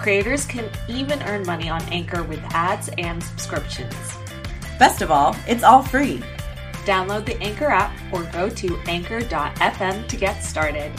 Creators 0.00 0.46
can 0.46 0.66
even 0.88 1.22
earn 1.24 1.44
money 1.44 1.68
on 1.68 1.82
Anchor 1.92 2.22
with 2.22 2.40
ads 2.54 2.88
and 2.96 3.22
subscriptions. 3.22 3.94
Best 4.78 5.02
of 5.02 5.10
all, 5.10 5.36
it's 5.46 5.62
all 5.62 5.82
free. 5.82 6.22
Download 6.86 7.26
the 7.26 7.36
Anchor 7.42 7.66
app 7.66 7.94
or 8.10 8.22
go 8.32 8.48
to 8.48 8.78
anchor.fm 8.86 10.08
to 10.08 10.16
get 10.16 10.42
started. 10.42 10.90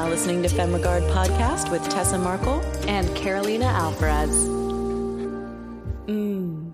Now 0.00 0.08
listening 0.08 0.42
to 0.42 0.48
Femme 0.48 0.72
Regard 0.72 1.02
Podcast 1.12 1.70
with 1.70 1.86
Tessa 1.90 2.16
Markle. 2.16 2.62
And 2.88 3.14
Carolina 3.14 3.66
Alvarez. 3.66 4.30
Mmm, 6.06 6.72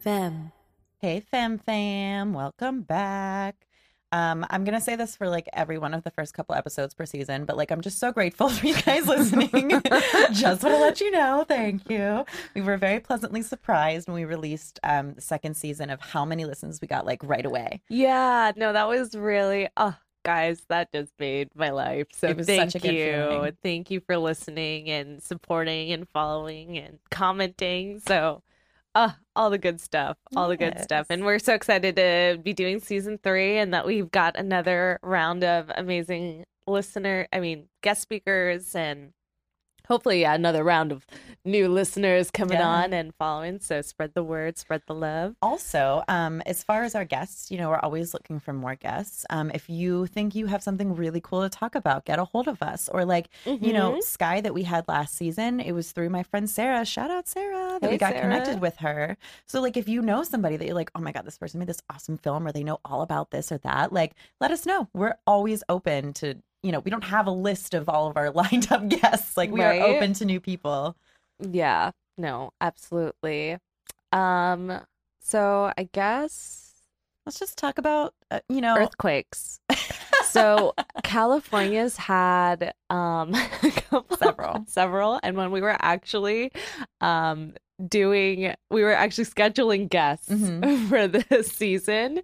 Femme. 0.00 0.52
Hey, 0.98 1.20
fam 1.20 1.56
fam, 1.56 2.34
welcome 2.34 2.82
back. 2.82 3.66
Um, 4.12 4.44
I'm 4.50 4.64
gonna 4.64 4.82
say 4.82 4.94
this 4.94 5.16
for 5.16 5.26
like 5.26 5.48
every 5.54 5.78
one 5.78 5.94
of 5.94 6.04
the 6.04 6.10
first 6.10 6.34
couple 6.34 6.54
episodes 6.54 6.92
per 6.92 7.06
season, 7.06 7.46
but 7.46 7.56
like 7.56 7.70
I'm 7.70 7.80
just 7.80 7.98
so 7.98 8.12
grateful 8.12 8.48
for 8.50 8.66
you 8.66 8.74
guys 8.82 9.06
listening. 9.08 9.70
just 10.32 10.62
want 10.62 10.74
to 10.74 10.78
let 10.78 11.00
you 11.00 11.10
know, 11.10 11.46
thank 11.48 11.88
you. 11.88 12.26
We 12.54 12.60
were 12.60 12.76
very 12.76 13.00
pleasantly 13.00 13.40
surprised 13.40 14.06
when 14.06 14.16
we 14.16 14.26
released 14.26 14.80
um 14.84 15.14
the 15.14 15.22
second 15.22 15.56
season 15.56 15.88
of 15.88 16.00
how 16.02 16.26
many 16.26 16.44
listens 16.44 16.82
we 16.82 16.88
got 16.88 17.06
like 17.06 17.20
right 17.24 17.46
away. 17.46 17.80
Yeah, 17.88 18.52
no, 18.54 18.74
that 18.74 18.86
was 18.86 19.14
really 19.14 19.68
oh 19.78 19.96
guys, 20.26 20.60
that 20.68 20.92
just 20.92 21.12
made 21.20 21.48
my 21.54 21.70
life. 21.70 22.08
So 22.12 22.34
thank 22.34 22.72
such 22.72 22.74
a 22.74 22.78
good 22.80 22.94
you. 22.94 23.52
Thank 23.62 23.92
you 23.92 24.00
for 24.00 24.18
listening 24.18 24.90
and 24.90 25.22
supporting 25.22 25.92
and 25.92 26.08
following 26.08 26.76
and 26.78 26.98
commenting. 27.10 28.00
So 28.00 28.42
uh 28.96 29.10
all 29.36 29.50
the 29.50 29.58
good 29.58 29.80
stuff. 29.80 30.16
All 30.34 30.48
the 30.48 30.56
good 30.56 30.80
stuff. 30.80 31.06
And 31.10 31.24
we're 31.24 31.38
so 31.38 31.54
excited 31.54 31.94
to 31.96 32.40
be 32.42 32.52
doing 32.52 32.80
season 32.80 33.18
three 33.22 33.58
and 33.58 33.72
that 33.72 33.86
we've 33.86 34.10
got 34.10 34.36
another 34.36 34.98
round 35.02 35.44
of 35.44 35.70
amazing 35.76 36.44
listener 36.66 37.28
I 37.32 37.38
mean 37.38 37.68
guest 37.82 38.02
speakers 38.02 38.74
and 38.74 39.12
hopefully 39.88 40.20
yeah, 40.22 40.34
another 40.34 40.62
round 40.64 40.92
of 40.92 41.06
new 41.44 41.68
listeners 41.68 42.30
coming 42.30 42.58
Yeah. 42.58 42.66
on 42.68 42.92
and 42.92 43.14
following. 43.14 43.60
So 43.60 43.82
spread 43.82 44.14
the 44.14 44.22
word, 44.22 44.58
spread 44.58 44.82
the 44.86 44.94
love. 44.94 45.34
Also, 45.42 46.02
um, 46.08 46.42
as 46.46 46.62
far 46.62 46.82
as 46.82 46.94
our 46.94 47.04
guests, 47.04 47.50
you 47.50 47.58
know, 47.58 47.70
we're 47.70 47.78
always 47.78 48.12
looking 48.14 48.40
for 48.40 48.52
more 48.52 48.74
guests. 48.74 49.24
Um, 49.30 49.50
if 49.54 49.68
you 49.70 50.06
think 50.06 50.34
you 50.34 50.46
have 50.46 50.62
something 50.62 50.94
really 50.96 51.20
cool 51.20 51.42
to 51.42 51.48
talk 51.48 51.74
about, 51.74 52.04
get 52.04 52.18
a 52.18 52.24
hold 52.24 52.48
of 52.48 52.62
us. 52.62 52.88
Or 52.92 53.04
like, 53.04 53.28
you 53.44 53.72
know, 53.72 53.92
Mhm. 53.92 54.02
Sky 54.02 54.40
that 54.40 54.54
we 54.54 54.64
had 54.64 54.86
last 54.88 55.14
season, 55.14 55.60
it 55.60 55.72
was 55.72 55.92
through 55.92 56.10
my 56.10 56.22
friend 56.22 56.48
Sarah. 56.50 56.84
Shout 56.84 57.10
out 57.10 57.28
Sarah 57.28 57.78
that 57.80 57.86
Hey, 57.86 57.92
we 57.92 57.98
got 57.98 58.12
Sarah. 58.12 58.22
connected 58.22 58.60
with 58.60 58.76
her. 58.78 59.16
So 59.46 59.60
like, 59.60 59.76
if 59.76 59.88
you 59.88 60.02
know 60.02 60.22
somebody 60.24 60.56
that 60.56 60.64
you're 60.66 60.74
like, 60.74 60.90
oh 60.94 61.00
my 61.00 61.12
god, 61.12 61.24
this 61.24 61.38
person 61.38 61.58
made 61.60 61.68
this 61.68 61.82
awesome 61.90 62.16
film, 62.18 62.46
or 62.46 62.52
they 62.52 62.64
know 62.64 62.78
all 62.84 63.02
about 63.02 63.30
this 63.30 63.52
or 63.52 63.58
that, 63.58 63.92
like, 63.92 64.14
let 64.40 64.50
us 64.50 64.66
know. 64.66 64.88
We're 64.94 65.14
always 65.26 65.62
open 65.68 66.12
to. 66.14 66.34
You 66.62 66.72
know, 66.72 66.80
we 66.80 66.90
don't 66.90 67.04
have 67.04 67.26
a 67.26 67.30
list 67.32 67.74
of 67.74 67.88
all 67.88 68.08
of 68.08 68.16
our 68.16 68.30
lined 68.42 68.70
up 68.72 68.88
guests. 68.88 69.36
Like, 69.36 69.50
we 69.50 69.60
Right. 69.60 69.80
are 69.80 69.84
open 69.86 70.12
to 70.14 70.24
new 70.24 70.40
people. 70.40 70.96
Yeah, 71.40 71.90
no, 72.18 72.50
absolutely. 72.60 73.58
Um, 74.12 74.80
so 75.20 75.72
I 75.76 75.88
guess 75.92 76.62
Let's 77.26 77.40
just 77.40 77.58
talk 77.58 77.78
about, 77.78 78.14
uh, 78.30 78.38
you 78.48 78.60
know, 78.60 78.76
earthquakes. 78.78 79.58
So 80.26 80.74
California's 81.02 81.96
had 81.96 82.72
um 82.88 83.34
a 83.64 83.70
couple- 83.72 84.16
Several. 84.16 84.64
several, 84.68 85.18
and 85.24 85.36
when 85.36 85.50
we 85.50 85.60
were 85.60 85.76
actually 85.80 86.52
um 87.00 87.54
doing 87.88 88.54
we 88.70 88.82
were 88.82 88.92
actually 88.94 89.24
scheduling 89.24 89.88
guests 89.88 90.28
Mhm. 90.30 90.88
for 90.88 91.06
this 91.06 91.48
season 91.48 92.20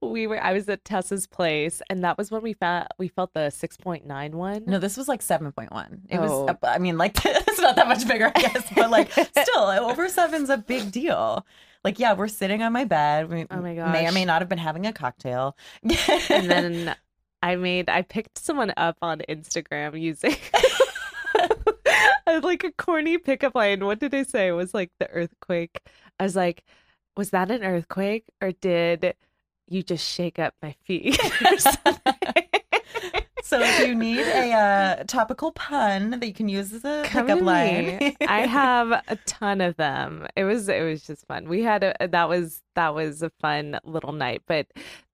we 0.00 0.28
were 0.28 0.40
i 0.42 0.52
was 0.52 0.68
at 0.68 0.84
tessa's 0.84 1.26
place 1.26 1.82
and 1.90 2.04
that 2.04 2.16
was 2.16 2.30
when 2.30 2.40
we 2.42 2.52
found 2.52 2.86
we 2.98 3.08
felt 3.08 3.34
the 3.34 3.50
6.9 3.50 4.30
one 4.34 4.64
No, 4.66 4.78
this 4.78 4.96
was 4.96 5.08
like 5.08 5.20
7.1. 5.20 6.00
It 6.08 6.18
Oh. 6.18 6.44
was, 6.44 6.56
I 6.62 6.78
mean, 6.78 6.98
like, 6.98 7.16
it's 7.24 7.60
not 7.60 7.74
that 7.76 7.88
much 7.88 8.06
bigger, 8.06 8.30
I 8.34 8.40
guess, 8.40 8.62
but 8.74 8.90
like, 8.90 9.10
still, 9.42 9.58
over 9.64 10.08
seven's 10.08 10.50
a 10.50 10.56
big 10.58 10.92
deal. 10.92 11.44
Like, 11.84 11.98
yeah, 11.98 12.12
we're 12.12 12.28
sitting 12.28 12.62
on 12.62 12.72
my 12.72 12.84
bed. 12.84 13.28
We 13.28 13.46
Oh 13.50 13.56
my 13.60 13.74
gosh. 13.74 13.92
may 13.92 14.06
or 14.08 14.12
may 14.12 14.24
not 14.24 14.40
have 14.40 14.48
been 14.48 14.58
having 14.58 14.86
a 14.86 14.92
cocktail. 14.92 15.56
and 15.82 16.48
then 16.50 16.94
I 17.42 17.56
made 17.56 17.88
I 17.88 18.02
picked 18.02 18.38
someone 18.38 18.72
up 18.76 18.98
on 19.02 19.20
Instagram 19.28 20.00
using 20.00 20.36
had 22.34 22.44
like 22.44 22.64
a 22.64 22.72
corny 22.72 23.18
pickup 23.18 23.54
line. 23.54 23.84
What 23.84 24.00
did 24.00 24.14
I 24.14 24.22
say? 24.22 24.48
It 24.48 24.52
was 24.52 24.74
like 24.74 24.90
the 24.98 25.08
earthquake. 25.10 25.80
I 26.18 26.24
was 26.24 26.36
like, 26.36 26.64
was 27.16 27.30
that 27.30 27.50
an 27.50 27.62
earthquake 27.62 28.24
or 28.40 28.52
did 28.52 29.14
you 29.68 29.82
just 29.82 30.06
shake 30.06 30.38
up 30.38 30.54
my 30.62 30.74
feet? 30.84 31.20
so, 33.42 33.60
if 33.60 33.86
you 33.86 33.94
need 33.94 34.20
a 34.20 34.52
uh, 34.52 35.04
topical 35.06 35.52
pun 35.52 36.10
that 36.10 36.26
you 36.26 36.32
can 36.32 36.48
use 36.48 36.72
as 36.72 36.84
a 36.84 37.02
Come 37.06 37.26
pickup 37.26 37.42
line. 37.42 38.16
I 38.26 38.40
have 38.46 38.90
a 39.08 39.16
ton 39.26 39.60
of 39.60 39.76
them. 39.76 40.26
It 40.36 40.44
was 40.44 40.68
it 40.68 40.82
was 40.82 41.02
just 41.02 41.26
fun. 41.26 41.48
We 41.48 41.62
had 41.62 41.82
a 41.84 42.08
that 42.08 42.28
was 42.28 42.62
that 42.74 42.94
was 42.94 43.22
a 43.22 43.30
fun 43.40 43.78
little 43.84 44.12
night, 44.12 44.42
but 44.46 44.66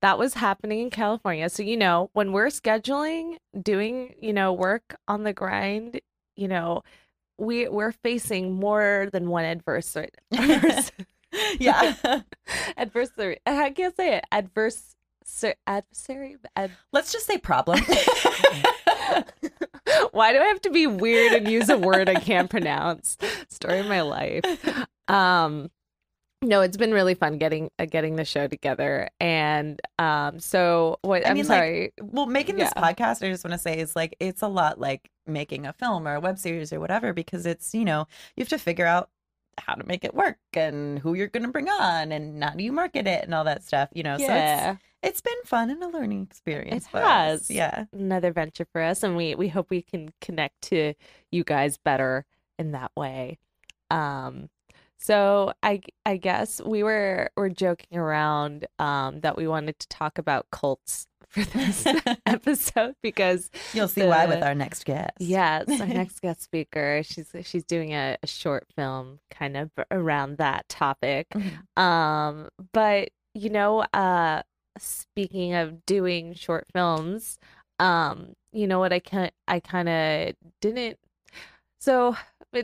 that 0.03 0.19
was 0.19 0.35
happening 0.35 0.81
in 0.81 0.91
California. 0.91 1.49
So 1.49 1.63
you 1.63 1.77
know, 1.77 2.11
when 2.13 2.33
we're 2.33 2.47
scheduling, 2.47 3.37
doing, 3.61 4.15
you 4.21 4.33
know, 4.33 4.53
work 4.53 4.97
on 5.09 5.25
the 5.25 5.33
grind, 5.33 6.01
you 6.37 6.49
know, 6.49 6.83
we 7.39 7.69
we're 7.69 7.93
facing 7.93 8.55
more 8.55 9.09
than 9.13 9.29
one 9.31 9.45
adversary. 10.33 10.91
yeah. 11.59 11.95
adversary. 12.77 13.39
I 13.47 13.71
can't 13.71 13.97
say 13.97 14.17
it. 14.17 14.25
Adverse 14.33 14.95
adversary. 15.67 16.37
Ad, 16.57 16.71
Let's 16.93 17.13
just 17.13 17.27
say 17.27 17.39
problem. 17.39 17.81
Why 20.13 20.33
do 20.33 20.39
I 20.39 20.45
have 20.47 20.61
to 20.63 20.71
be 20.71 20.87
weird 20.87 21.33
and 21.33 21.49
use 21.49 21.69
a 21.69 21.79
word 21.79 22.09
I 22.09 22.17
can't 22.17 22.51
pronounce? 22.51 23.17
Story 23.49 23.79
of 23.79 23.87
my 23.87 24.01
life. 24.03 24.45
Um 25.09 25.71
no, 26.43 26.61
it's 26.61 26.77
been 26.77 26.93
really 26.93 27.15
fun 27.15 27.39
getting 27.39 27.71
uh, 27.79 27.87
getting 27.87 28.17
the 28.17 28.25
show 28.25 28.47
together. 28.47 29.09
And 29.21 29.81
um 29.99 30.39
so 30.39 30.99
what 31.03 31.27
I 31.27 31.31
I'm 31.31 31.35
mean, 31.35 31.47
like, 31.49 31.59
sorry. 31.59 31.93
well, 32.01 32.27
making 32.27 32.57
this 32.57 32.73
podcast, 32.75 33.27
I 33.27 33.31
just 33.31 33.45
want 33.45 33.53
to 33.53 33.59
say, 33.59 33.79
is 33.79 33.97
like 33.97 34.17
it's 34.21 34.43
a 34.43 34.49
lot 34.49 34.79
like 34.81 35.11
making 35.27 35.67
a 35.67 35.73
film 35.73 36.07
or 36.07 36.15
a 36.15 36.21
web 36.21 36.39
series 36.39 36.73
or 36.73 36.81
whatever 36.81 37.13
because 37.13 37.45
it's 37.45 37.75
you 37.75 37.85
know 37.85 38.07
you 38.37 38.43
have 38.43 38.49
to 38.49 38.59
figure 38.59 38.87
out 38.87 39.11
how 39.59 39.75
to 39.75 39.85
make 39.87 40.05
it 40.05 40.15
work 40.15 40.39
and 40.55 41.01
who 41.01 41.15
you're 41.15 41.27
going 41.27 41.43
to 41.43 41.49
bring 41.49 41.69
on 41.69 42.13
and 42.13 42.43
how 42.45 42.51
do 42.51 42.63
you 42.63 42.73
market 42.73 43.09
it 43.09 43.25
and 43.25 43.35
all 43.35 43.43
that 43.45 43.65
stuff. 43.65 43.89
You 43.93 44.05
know, 44.05 44.17
so 44.17 44.25
yeah. 44.25 44.73
it's 44.73 44.81
it's 45.03 45.21
been 45.21 45.43
fun 45.45 45.71
and 45.71 45.83
a 45.83 45.89
learning 45.89 46.23
experience. 46.31 46.87
It 46.87 46.91
for 46.91 46.99
us. 46.99 47.05
has. 47.05 47.51
yeah. 47.51 47.85
Another 47.93 48.33
venture 48.33 48.67
for 48.73 48.81
us 48.81 49.03
and 49.03 49.17
we 49.17 49.35
we 49.35 49.49
hope 49.49 49.71
we 49.71 49.83
can 49.83 50.11
connect 50.21 50.63
to 50.63 50.95
you 51.33 51.43
guys 51.45 51.79
better 51.79 52.25
in 52.59 52.73
that 52.73 52.93
way. 52.97 53.39
Um 53.91 54.51
so 54.99 55.53
I 55.63 55.81
I 56.05 56.17
guess 56.17 56.61
we 56.65 56.83
were 56.83 57.31
we're 57.37 57.49
joking 57.49 57.99
around 57.99 58.67
um 58.79 59.21
that 59.21 59.37
we 59.37 59.47
wanted 59.49 59.79
to 59.79 59.89
talk 59.89 60.19
about 60.19 60.47
cults 60.51 61.07
for 61.29 61.45
this 61.45 61.87
episode 62.27 62.95
because 63.03 63.51
You'll 63.75 63.89
see 63.89 64.07
why 64.07 64.27
with 64.27 64.43
our 64.43 64.55
next 64.55 64.85
guest. 64.85 65.13
Yes, 65.19 65.69
our 65.81 65.87
next 66.01 66.21
guest 66.21 66.43
speaker. 66.43 67.03
She's 67.05 67.31
she's 67.43 67.65
doing 67.65 67.93
a, 67.93 68.17
a 68.23 68.27
short 68.27 68.67
film 68.75 69.21
kind 69.31 69.57
of 69.57 69.71
around 69.91 70.39
that 70.39 70.69
topic. 70.69 71.27
Mhm. 71.31 71.81
Um, 71.83 72.49
but 72.73 73.11
you 73.35 73.51
know, 73.51 73.81
uh, 73.93 74.43
speaking 74.79 75.55
of 75.55 75.85
doing 75.85 76.33
short 76.35 76.67
films, 76.73 77.39
um, 77.79 78.33
you 78.53 78.67
know 78.67 78.79
what 78.79 78.93
I 78.93 78.99
can 79.01 79.31
I 79.47 79.61
kind 79.61 79.89
of 79.89 80.35
didn't. 80.63 80.99
So 81.79 82.17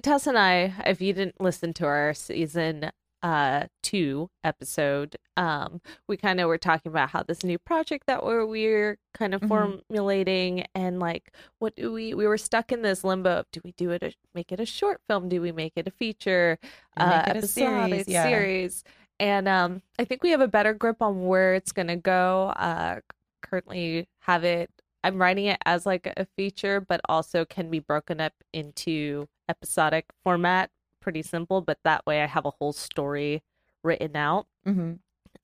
Tess 0.03 0.27
and 0.27 0.39
I, 0.39 0.73
if 0.87 1.01
you 1.01 1.13
didn't 1.13 1.41
listen 1.41 1.73
to 1.75 1.87
our 1.87 2.15
season 2.15 2.91
uh 3.23 3.69
two 3.83 4.29
episode 4.43 5.17
um 5.39 5.81
we 6.07 6.15
kind 6.15 6.41
of 6.41 6.47
were 6.47 6.59
talking 6.59 6.93
about 6.93 7.09
how 7.09 7.23
this 7.23 7.43
new 7.43 7.59
project 7.59 8.07
that 8.07 8.23
we're 8.23 8.45
we're 8.45 8.99
kind 9.15 9.33
of 9.33 9.41
Mhm. 9.41 9.49
formulating 9.49 10.67
and 10.75 11.01
like 11.01 11.33
what 11.59 11.75
do 11.75 11.91
we 11.91 12.13
we 12.13 12.27
were 12.27 12.37
stuck 12.37 12.71
in 12.71 12.83
this 12.83 13.03
limbo 13.03 13.39
of 13.39 13.47
do 13.51 13.63
we 13.65 13.73
do 13.79 13.93
it 13.93 14.03
a, 14.03 14.13
make 14.35 14.53
it 14.53 14.61
a 14.61 14.67
short 14.67 15.01
film 15.09 15.31
do 15.31 15.41
we 15.41 15.53
make 15.53 15.73
it 15.77 15.89
a 15.89 15.91
feature 15.91 16.59
uh, 16.99 17.23
it 17.25 17.29
a 17.31 17.37
episodic 17.39 17.93
series, 18.05 18.09
yeah. 18.09 18.25
series 18.25 18.85
and 19.19 19.49
um 19.49 19.81
i 19.99 20.05
think 20.05 20.23
we 20.23 20.29
have 20.31 20.43
a 20.43 20.49
better 20.49 20.75
grip 20.75 21.01
on 21.01 21.27
where 21.27 21.55
it's 21.55 21.73
going 21.73 21.89
to 21.89 21.97
go 21.97 22.49
uh 22.57 23.01
currently 23.41 24.07
have 24.19 24.45
it 24.45 24.69
i'm 25.03 25.19
writing 25.19 25.47
it 25.47 25.59
as 25.65 25.87
like 25.87 26.13
a 26.19 26.27
feature 26.37 26.79
but 26.79 27.01
also 27.09 27.47
can 27.47 27.71
be 27.71 27.79
broken 27.79 28.21
up 28.21 28.35
into 28.53 29.27
episodic 29.49 30.07
format 30.23 30.71
pretty 31.01 31.23
simple 31.23 31.61
but 31.61 31.79
that 31.85 32.05
way 32.07 32.23
i 32.23 32.27
have 32.27 32.47
a 32.47 32.51
whole 32.51 32.73
story 32.73 33.43
written 33.83 34.17
out 34.17 34.47
hmm 34.65 34.95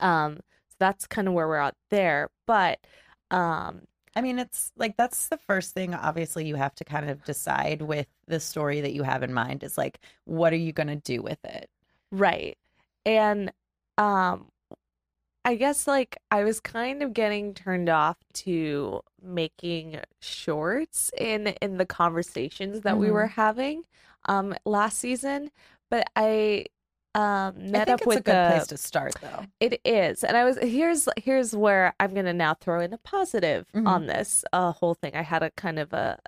um 0.00 0.36
so 0.68 0.76
that's 0.78 1.06
kind 1.06 1.28
of 1.28 1.34
where 1.34 1.46
we're 1.46 1.56
at 1.56 1.74
there 1.90 2.30
but 2.46 2.78
um 3.30 3.82
I 4.16 4.22
mean, 4.22 4.40
it's 4.40 4.72
like 4.76 4.96
that's 4.96 5.28
the 5.28 5.36
first 5.36 5.72
thing, 5.72 5.94
obviously, 5.94 6.44
you 6.44 6.56
have 6.56 6.74
to 6.76 6.84
kind 6.84 7.08
of 7.08 7.22
decide 7.24 7.80
with 7.82 8.08
the 8.26 8.40
story 8.40 8.80
that 8.80 8.92
you 8.92 9.04
have 9.04 9.22
in 9.22 9.32
mind 9.32 9.62
is 9.62 9.78
like, 9.78 10.00
what 10.24 10.52
are 10.52 10.56
you 10.56 10.72
going 10.72 10.88
to 10.88 10.96
do 10.96 11.22
with 11.22 11.38
it? 11.44 11.70
Right. 12.10 12.58
And 13.06 13.52
um 13.98 14.49
I 15.44 15.54
guess 15.54 15.86
like 15.86 16.18
I 16.30 16.44
was 16.44 16.60
kind 16.60 17.02
of 17.02 17.12
getting 17.14 17.54
turned 17.54 17.88
off 17.88 18.18
to 18.34 19.00
making 19.22 20.00
shorts 20.20 21.10
in 21.16 21.48
in 21.62 21.78
the 21.78 21.86
conversations 21.86 22.82
that 22.82 22.98
we 22.98 23.08
Mhm. 23.08 23.12
were 23.12 23.26
having 23.28 23.84
um 24.26 24.54
last 24.66 24.98
season, 24.98 25.50
but 25.90 26.08
I 26.16 26.66
um 27.14 27.54
I 27.74 27.80
met 27.80 27.86
think 27.86 27.88
up 27.88 28.00
it's 28.02 28.06
with 28.06 28.18
a 28.18 28.20
good 28.20 28.42
place 28.42 28.66
to 28.68 28.76
start, 28.76 29.16
though. 29.20 29.46
it 29.60 29.80
is. 29.84 30.24
And 30.24 30.36
I 30.36 30.44
was 30.44 30.58
here's 30.58 31.08
here's 31.16 31.56
where 31.56 31.94
I'm 31.98 32.14
gonna 32.14 32.34
now 32.34 32.54
throw 32.54 32.80
in 32.80 32.92
a 32.92 32.98
positive 32.98 33.66
Mhm. 33.74 33.86
on 33.86 34.06
this 34.06 34.44
uh 34.52 34.72
whole 34.72 34.94
thing. 34.94 35.14
I 35.16 35.22
had 35.22 35.42
a 35.42 35.50
kind 35.52 35.78
of 35.78 35.92
a 35.94 36.18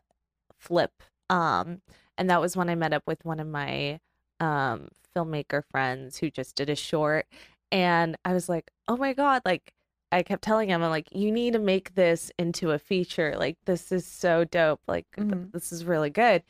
flip. 0.58 0.92
Um 1.30 1.82
and 2.18 2.30
that 2.30 2.40
was 2.40 2.56
when 2.56 2.68
I 2.70 2.74
met 2.74 2.92
up 2.92 3.04
with 3.06 3.24
one 3.24 3.40
of 3.40 3.46
my 3.46 4.00
um 4.40 4.88
filmmaker 5.16 5.62
friends 5.70 6.18
who 6.18 6.30
just 6.30 6.56
did 6.56 6.70
a 6.70 6.76
short 6.76 7.26
and 7.72 8.16
I 8.24 8.34
was 8.34 8.48
like, 8.48 8.70
"Oh 8.88 8.96
my 8.96 9.14
god, 9.14 9.42
like 9.44 9.72
I 10.12 10.22
kept 10.22 10.42
telling 10.44 10.68
him, 10.70 10.82
I'm 10.82 10.90
like, 10.90 11.08
you 11.12 11.32
need 11.32 11.54
to 11.54 11.58
make 11.58 11.94
this 11.94 12.30
into 12.38 12.70
a 12.72 12.78
feature. 12.78 13.34
Like, 13.38 13.56
this 13.64 13.90
is 13.92 14.06
so 14.06 14.44
dope. 14.44 14.80
Like, 14.86 15.06
Mhm. 15.18 15.50
this 15.52 15.72
is 15.72 15.84
really 15.86 16.10
good. 16.10 16.42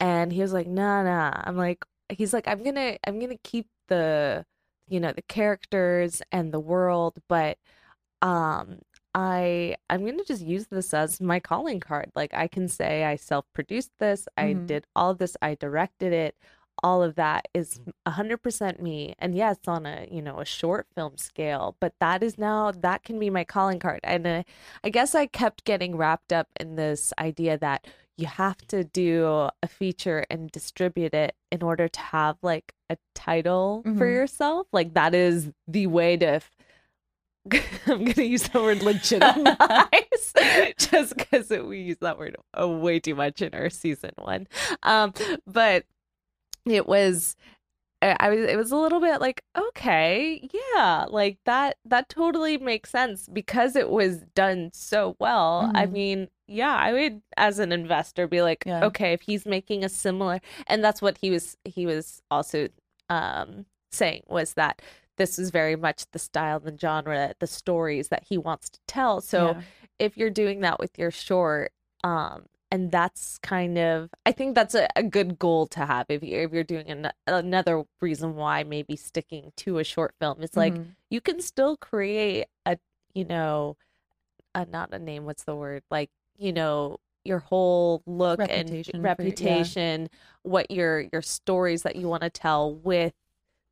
And 0.00 0.32
he 0.32 0.40
was 0.40 0.52
like, 0.52 0.68
nah, 0.68 1.02
nah. 1.02 1.32
I'm 1.44 1.56
like, 1.56 1.84
he's 2.10 2.32
like, 2.32 2.46
I'm 2.48 2.62
gonna, 2.62 2.96
I'm 3.06 3.18
gonna 3.18 3.36
keep 3.42 3.66
the, 3.88 4.46
you 4.88 5.00
know, 5.00 5.12
the 5.12 5.22
characters 5.22 6.22
and 6.32 6.52
the 6.52 6.60
world, 6.60 7.18
but, 7.28 7.58
um, 8.22 8.78
I, 9.14 9.76
I'm 9.90 10.04
gonna 10.06 10.24
just 10.24 10.42
use 10.42 10.66
this 10.68 10.94
as 10.94 11.20
my 11.20 11.40
calling 11.40 11.80
card. 11.80 12.10
Like, 12.14 12.34
I 12.34 12.46
can 12.48 12.68
say 12.68 13.04
I 13.04 13.16
self-produced 13.16 13.90
this, 13.98 14.28
I 14.36 14.54
Mhm. 14.54 14.66
did 14.66 14.86
all 14.94 15.10
of 15.10 15.18
this, 15.18 15.36
I 15.42 15.54
directed 15.56 16.12
it. 16.12 16.36
All 16.82 17.02
of 17.02 17.14
that 17.16 17.48
is 17.54 17.80
100% 18.06 18.80
me. 18.80 19.14
And 19.18 19.36
it's 19.36 19.66
on 19.68 19.86
a, 19.86 20.06
you 20.10 20.22
know, 20.22 20.40
a 20.40 20.44
short 20.44 20.86
film 20.94 21.16
scale, 21.16 21.76
but 21.80 21.94
that 22.00 22.22
is 22.22 22.38
now, 22.38 22.70
that 22.72 23.02
can 23.04 23.18
be 23.18 23.30
my 23.30 23.44
calling 23.44 23.78
card. 23.78 24.00
And 24.04 24.26
uh, 24.26 24.42
I 24.84 24.90
guess 24.90 25.14
I 25.14 25.26
kept 25.26 25.64
getting 25.64 25.96
wrapped 25.96 26.32
up 26.32 26.48
in 26.60 26.76
this 26.76 27.12
idea 27.18 27.58
that 27.58 27.86
you 28.16 28.26
have 28.26 28.58
to 28.68 28.82
do 28.84 29.26
a 29.62 29.68
feature 29.68 30.24
and 30.28 30.50
distribute 30.50 31.14
it 31.14 31.34
in 31.52 31.62
order 31.62 31.86
to 31.88 32.00
have 32.00 32.36
like 32.42 32.72
a 32.90 32.96
title 33.14 33.82
for 33.84 34.06
Mhm. 34.06 34.12
yourself. 34.12 34.66
Like 34.72 34.94
that 34.94 35.14
is 35.14 35.52
the 35.68 35.86
way 35.86 36.16
to. 36.16 36.26
F- 36.26 36.50
I'm 37.86 38.04
gonna 38.04 38.26
use 38.26 38.42
the 38.48 38.60
word 38.60 38.82
legitimize 38.82 40.32
just 40.78 41.16
because 41.16 41.48
we 41.50 41.80
use 41.80 41.96
that 42.00 42.18
word 42.18 42.36
way 42.58 43.00
too 43.00 43.14
much 43.14 43.40
in 43.40 43.54
our 43.54 43.70
season 43.70 44.10
one. 44.16 44.48
Um, 44.82 45.14
but 45.46 45.84
it 46.70 46.86
was 46.86 47.36
I 48.02 48.16
I 48.20 48.28
was 48.30 48.40
it 48.40 48.56
was 48.56 48.70
a 48.72 48.76
little 48.76 49.00
bit 49.00 49.20
like 49.20 49.42
okay 49.56 50.48
yeah 50.74 51.06
like 51.08 51.38
that 51.46 51.76
that 51.84 52.08
totally 52.08 52.58
makes 52.58 52.90
sense 52.90 53.28
because 53.28 53.74
it 53.76 53.90
was 53.90 54.18
done 54.34 54.70
so 54.72 55.16
well 55.18 55.70
I 55.74 55.86
Mhm. 55.86 55.92
mean 55.92 56.28
yeah 56.46 56.74
I 56.76 56.92
would 56.92 57.22
as 57.36 57.58
an 57.58 57.72
investor 57.72 58.26
be 58.26 58.40
like 58.42 58.64
Yeah. 58.66 58.84
okay 58.84 59.12
if 59.12 59.22
he's 59.22 59.44
making 59.46 59.84
a 59.84 59.88
similar 59.88 60.40
and 60.66 60.82
that's 60.84 61.02
what 61.02 61.18
he 61.18 61.30
was 61.30 61.56
he 61.64 61.86
was 61.86 62.22
also 62.30 62.68
um 63.10 63.66
saying 63.90 64.22
was 64.28 64.54
that 64.54 64.80
this 65.16 65.38
is 65.38 65.50
very 65.50 65.74
much 65.74 66.04
the 66.12 66.18
style 66.18 66.60
the 66.60 66.76
genre 66.78 67.34
the 67.40 67.46
stories 67.46 68.08
that 68.08 68.24
he 68.28 68.38
wants 68.38 68.68
to 68.70 68.78
tell 68.86 69.20
so 69.20 69.48
Yeah. 69.56 69.62
if 69.98 70.16
you're 70.16 70.30
doing 70.30 70.60
that 70.60 70.78
with 70.78 70.96
your 70.98 71.10
short 71.10 71.72
um 72.04 72.44
and 72.70 72.90
that's 72.90 73.38
kind 73.38 73.78
of 73.78 74.10
i 74.26 74.32
think 74.32 74.54
that's 74.54 74.74
a, 74.74 74.86
a 74.96 75.02
good 75.02 75.38
goal 75.38 75.66
to 75.66 75.84
have 75.86 76.06
if, 76.08 76.22
you're, 76.22 76.42
if 76.42 76.52
you're 76.52 76.64
doing 76.64 76.86
an, 76.88 77.10
another 77.26 77.84
reason 78.00 78.36
why 78.36 78.62
maybe 78.64 78.96
sticking 78.96 79.52
to 79.56 79.78
a 79.78 79.84
short 79.84 80.14
film 80.20 80.38
it's 80.42 80.56
like 80.56 80.74
Mhm. 80.74 80.86
you 81.10 81.20
can 81.20 81.40
still 81.40 81.76
create 81.76 82.46
a 82.66 82.78
you 83.14 83.24
know 83.24 83.76
a 84.54 84.64
not 84.66 84.92
a 84.92 84.98
name 84.98 85.24
what's 85.24 85.44
the 85.44 85.54
word 85.56 85.82
like 85.90 86.10
you 86.36 86.52
know 86.52 86.98
your 87.24 87.38
whole 87.40 88.02
look 88.06 88.38
Reputation 88.38 88.74
and 88.76 88.84
for- 88.92 88.96
yeah. 88.96 89.02
reputation 89.02 90.08
what 90.42 90.70
your 90.70 91.04
your 91.12 91.22
stories 91.22 91.82
that 91.82 91.96
you 91.96 92.08
want 92.08 92.22
to 92.22 92.30
tell 92.30 92.74
with 92.74 93.12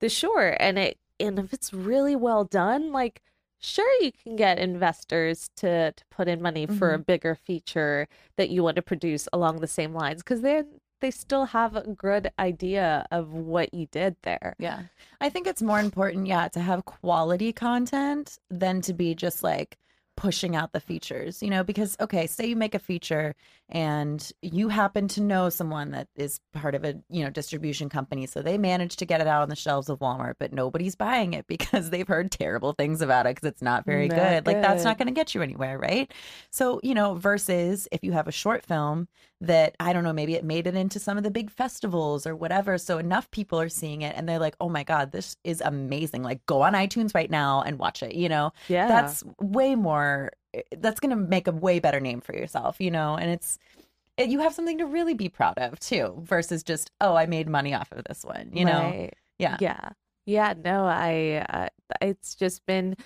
the 0.00 0.08
short 0.08 0.56
and 0.60 0.78
it 0.78 0.98
and 1.18 1.38
if 1.38 1.52
it's 1.54 1.72
really 1.72 2.14
well 2.16 2.44
done 2.44 2.92
like 2.92 3.22
sure 3.60 4.02
you 4.02 4.12
can 4.12 4.36
get 4.36 4.58
investors 4.58 5.50
to 5.56 5.92
to 5.92 6.04
put 6.10 6.28
in 6.28 6.40
money 6.40 6.66
for 6.66 6.90
a 6.90 6.94
mm-hmm. 6.94 7.02
bigger 7.02 7.34
feature 7.34 8.08
that 8.36 8.50
you 8.50 8.62
want 8.62 8.76
to 8.76 8.82
produce 8.82 9.28
along 9.32 9.60
the 9.60 9.66
same 9.66 9.92
lines 9.92 10.22
because 10.22 10.42
then 10.42 10.66
they 11.00 11.10
still 11.10 11.44
have 11.46 11.76
a 11.76 11.82
good 11.82 12.30
idea 12.38 13.06
of 13.10 13.32
what 13.32 13.72
you 13.74 13.86
did 13.86 14.16
there 14.22 14.54
Yeah. 14.58 14.82
I 15.20 15.28
think 15.28 15.46
it's 15.46 15.62
more 15.62 15.80
important, 15.80 16.26
yeah, 16.26 16.48
to 16.48 16.60
have 16.60 16.84
quality 16.84 17.52
content 17.52 18.38
than 18.50 18.80
to 18.82 18.92
be 18.92 19.14
just 19.14 19.42
like 19.42 19.76
pushing 20.16 20.56
out 20.56 20.72
the 20.72 20.80
features, 20.80 21.42
you 21.42 21.50
know, 21.50 21.62
because 21.62 21.96
okay, 22.00 22.26
say 22.26 22.46
you 22.46 22.56
make 22.56 22.74
a 22.74 22.78
feature 22.78 23.34
and 23.68 24.32
you 24.42 24.68
happen 24.68 25.08
to 25.08 25.20
know 25.20 25.48
someone 25.50 25.90
that 25.90 26.08
is 26.16 26.40
part 26.52 26.74
of 26.74 26.84
a, 26.84 26.94
you 27.10 27.22
know, 27.24 27.30
distribution 27.30 27.88
company, 27.88 28.26
so 28.26 28.42
they 28.42 28.58
managed 28.58 28.98
to 29.00 29.06
get 29.06 29.20
it 29.20 29.26
out 29.26 29.42
on 29.42 29.48
the 29.48 29.56
shelves 29.56 29.88
of 29.88 29.98
Walmart, 29.98 30.34
but 30.38 30.52
nobody's 30.52 30.94
buying 30.96 31.34
it 31.34 31.46
because 31.48 31.90
they've 31.90 32.08
heard 32.08 32.30
terrible 32.30 32.72
things 32.72 33.02
about 33.02 33.26
it 33.26 33.36
because 33.36 33.48
it's 33.48 33.62
not 33.62 33.84
very 33.84 34.08
Not 34.08 34.16
good. 34.16 34.46
Like 34.46 34.62
that's 34.62 34.84
not 34.84 34.98
going 34.98 35.08
to 35.08 35.12
get 35.12 35.34
you 35.34 35.42
anywhere, 35.42 35.78
right? 35.78 36.12
So, 36.50 36.80
you 36.82 36.94
know, 36.94 37.14
versus 37.14 37.88
if 37.92 38.02
you 38.02 38.12
have 38.12 38.28
a 38.28 38.32
short 38.32 38.64
film 38.64 39.08
that 39.40 39.76
I 39.78 39.92
don't 39.92 40.04
know, 40.04 40.12
maybe 40.12 40.34
it 40.34 40.44
made 40.44 40.66
it 40.66 40.74
into 40.74 40.98
some 40.98 41.18
of 41.18 41.22
the 41.24 41.30
big 41.30 41.50
festivals 41.50 42.26
or 42.26 42.34
whatever. 42.34 42.78
So 42.78 42.98
enough 42.98 43.30
people 43.30 43.60
are 43.60 43.68
seeing 43.68 44.02
it 44.02 44.14
and 44.16 44.28
they're 44.28 44.38
like, 44.38 44.56
oh 44.60 44.68
my 44.70 44.82
God, 44.82 45.12
this 45.12 45.36
is 45.44 45.60
amazing. 45.60 46.22
Like 46.22 46.44
go 46.46 46.62
on 46.62 46.72
iTunes 46.72 47.14
right 47.14 47.30
now 47.30 47.62
and 47.62 47.78
watch 47.78 48.02
it, 48.02 48.14
you 48.14 48.28
know? 48.28 48.52
yeah 48.68 48.86
That's 48.86 49.22
way 49.40 49.74
more, 49.74 50.05
eh, 50.54 50.62
that's 50.78 51.00
going 51.00 51.10
to 51.10 51.16
make 51.16 51.46
a 51.48 51.52
way 51.52 51.78
better 51.78 52.00
name 52.00 52.20
for 52.20 52.34
yourself, 52.34 52.80
you 52.80 52.90
know? 52.90 53.16
And 53.16 53.30
it's, 53.30 53.58
it, 54.16 54.28
you 54.28 54.40
have 54.40 54.54
something 54.54 54.78
to 54.78 54.86
really 54.86 55.14
be 55.14 55.28
proud 55.28 55.58
of 55.58 55.78
too, 55.78 56.14
versus 56.22 56.62
just, 56.62 56.90
oh, 57.00 57.14
I 57.14 57.26
made 57.26 57.48
money 57.48 57.74
off 57.74 57.92
of 57.92 58.04
this 58.04 58.24
one, 58.24 58.50
you 58.52 58.64
know? 58.64 58.90
Right. 58.90 59.14
Yeah. 59.38 59.56
Yeah. 59.60 59.90
Yeah. 60.24 60.54
No, 60.64 60.84
I, 60.86 61.44
uh, 61.48 61.68
it's 62.00 62.34
just 62.34 62.64
been, 62.66 62.96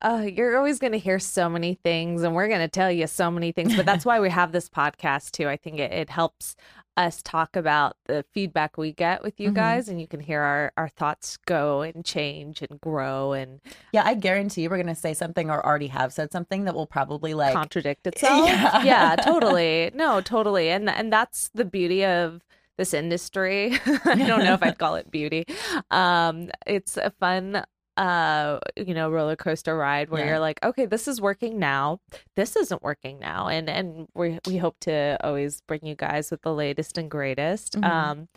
uh, 0.00 0.26
you're 0.26 0.56
always 0.56 0.78
going 0.78 0.92
to 0.92 0.98
hear 0.98 1.18
so 1.18 1.48
many 1.48 1.74
things 1.74 2.22
and 2.22 2.34
we're 2.34 2.48
going 2.48 2.60
to 2.60 2.68
tell 2.68 2.90
you 2.90 3.06
so 3.06 3.30
many 3.30 3.52
things, 3.52 3.76
but 3.76 3.86
that's 3.86 4.04
why 4.10 4.20
we 4.20 4.30
have 4.30 4.52
this 4.52 4.68
podcast 4.68 5.30
too. 5.32 5.48
I 5.48 5.56
think 5.56 5.78
it, 5.78 5.92
it 5.92 6.10
helps 6.10 6.56
us 6.96 7.22
talk 7.22 7.56
about 7.56 7.96
the 8.04 8.24
feedback 8.32 8.76
we 8.76 8.92
get 8.92 9.22
with 9.22 9.40
you 9.40 9.50
Mhm. 9.50 9.54
guys 9.54 9.88
and 9.88 10.00
you 10.00 10.06
can 10.06 10.20
hear 10.20 10.42
our, 10.42 10.72
our 10.76 10.88
thoughts 10.88 11.38
go 11.46 11.80
and 11.80 12.04
change 12.04 12.60
and 12.60 12.80
grow 12.80 13.32
and 13.32 13.60
Yeah. 13.92 14.02
I 14.04 14.14
guarantee 14.14 14.68
we're 14.68 14.76
going 14.76 14.86
to 14.88 14.94
say 14.94 15.14
something 15.14 15.48
or 15.50 15.64
already 15.64 15.86
have 15.88 16.12
said 16.12 16.30
something 16.32 16.64
that 16.64 16.74
will 16.74 16.86
probably 16.86 17.32
like, 17.32 17.54
contradict 17.54 18.06
itself. 18.06 18.46
Yeah. 18.46 18.82
yeah, 18.84 19.16
totally. 19.22 19.90
No, 19.94 20.20
totally. 20.20 20.68
And 20.70 20.90
and 20.90 21.12
that's 21.12 21.50
the 21.54 21.64
beauty 21.64 22.04
of 22.04 22.42
this 22.76 22.92
industry. 22.92 23.78
I 24.04 24.14
don't 24.16 24.44
know 24.44 24.54
if 24.54 24.62
I'd 24.62 24.78
call 24.78 24.96
it 24.96 25.10
beauty. 25.10 25.44
Um 25.90 26.50
it's 26.66 26.96
a 26.98 27.10
fun 27.10 27.64
uh 27.96 28.58
you 28.76 28.94
know 28.94 29.10
roller 29.10 29.36
coaster 29.36 29.76
ride 29.76 30.08
where 30.08 30.22
Yeah. 30.22 30.28
you're 30.30 30.38
like 30.38 30.58
okay 30.64 30.86
this 30.86 31.06
is 31.06 31.20
working 31.20 31.58
now 31.58 32.00
this 32.36 32.56
isn't 32.56 32.82
working 32.82 33.18
now 33.18 33.48
and 33.48 33.68
and 33.68 34.08
we 34.14 34.38
we 34.46 34.56
hope 34.56 34.76
to 34.80 35.18
always 35.22 35.60
bring 35.68 35.84
you 35.84 35.94
guys 35.94 36.30
with 36.30 36.40
the 36.42 36.54
latest 36.54 36.96
and 36.96 37.10
greatest 37.10 37.76
Mhm. 37.76 37.84
um 37.84 38.28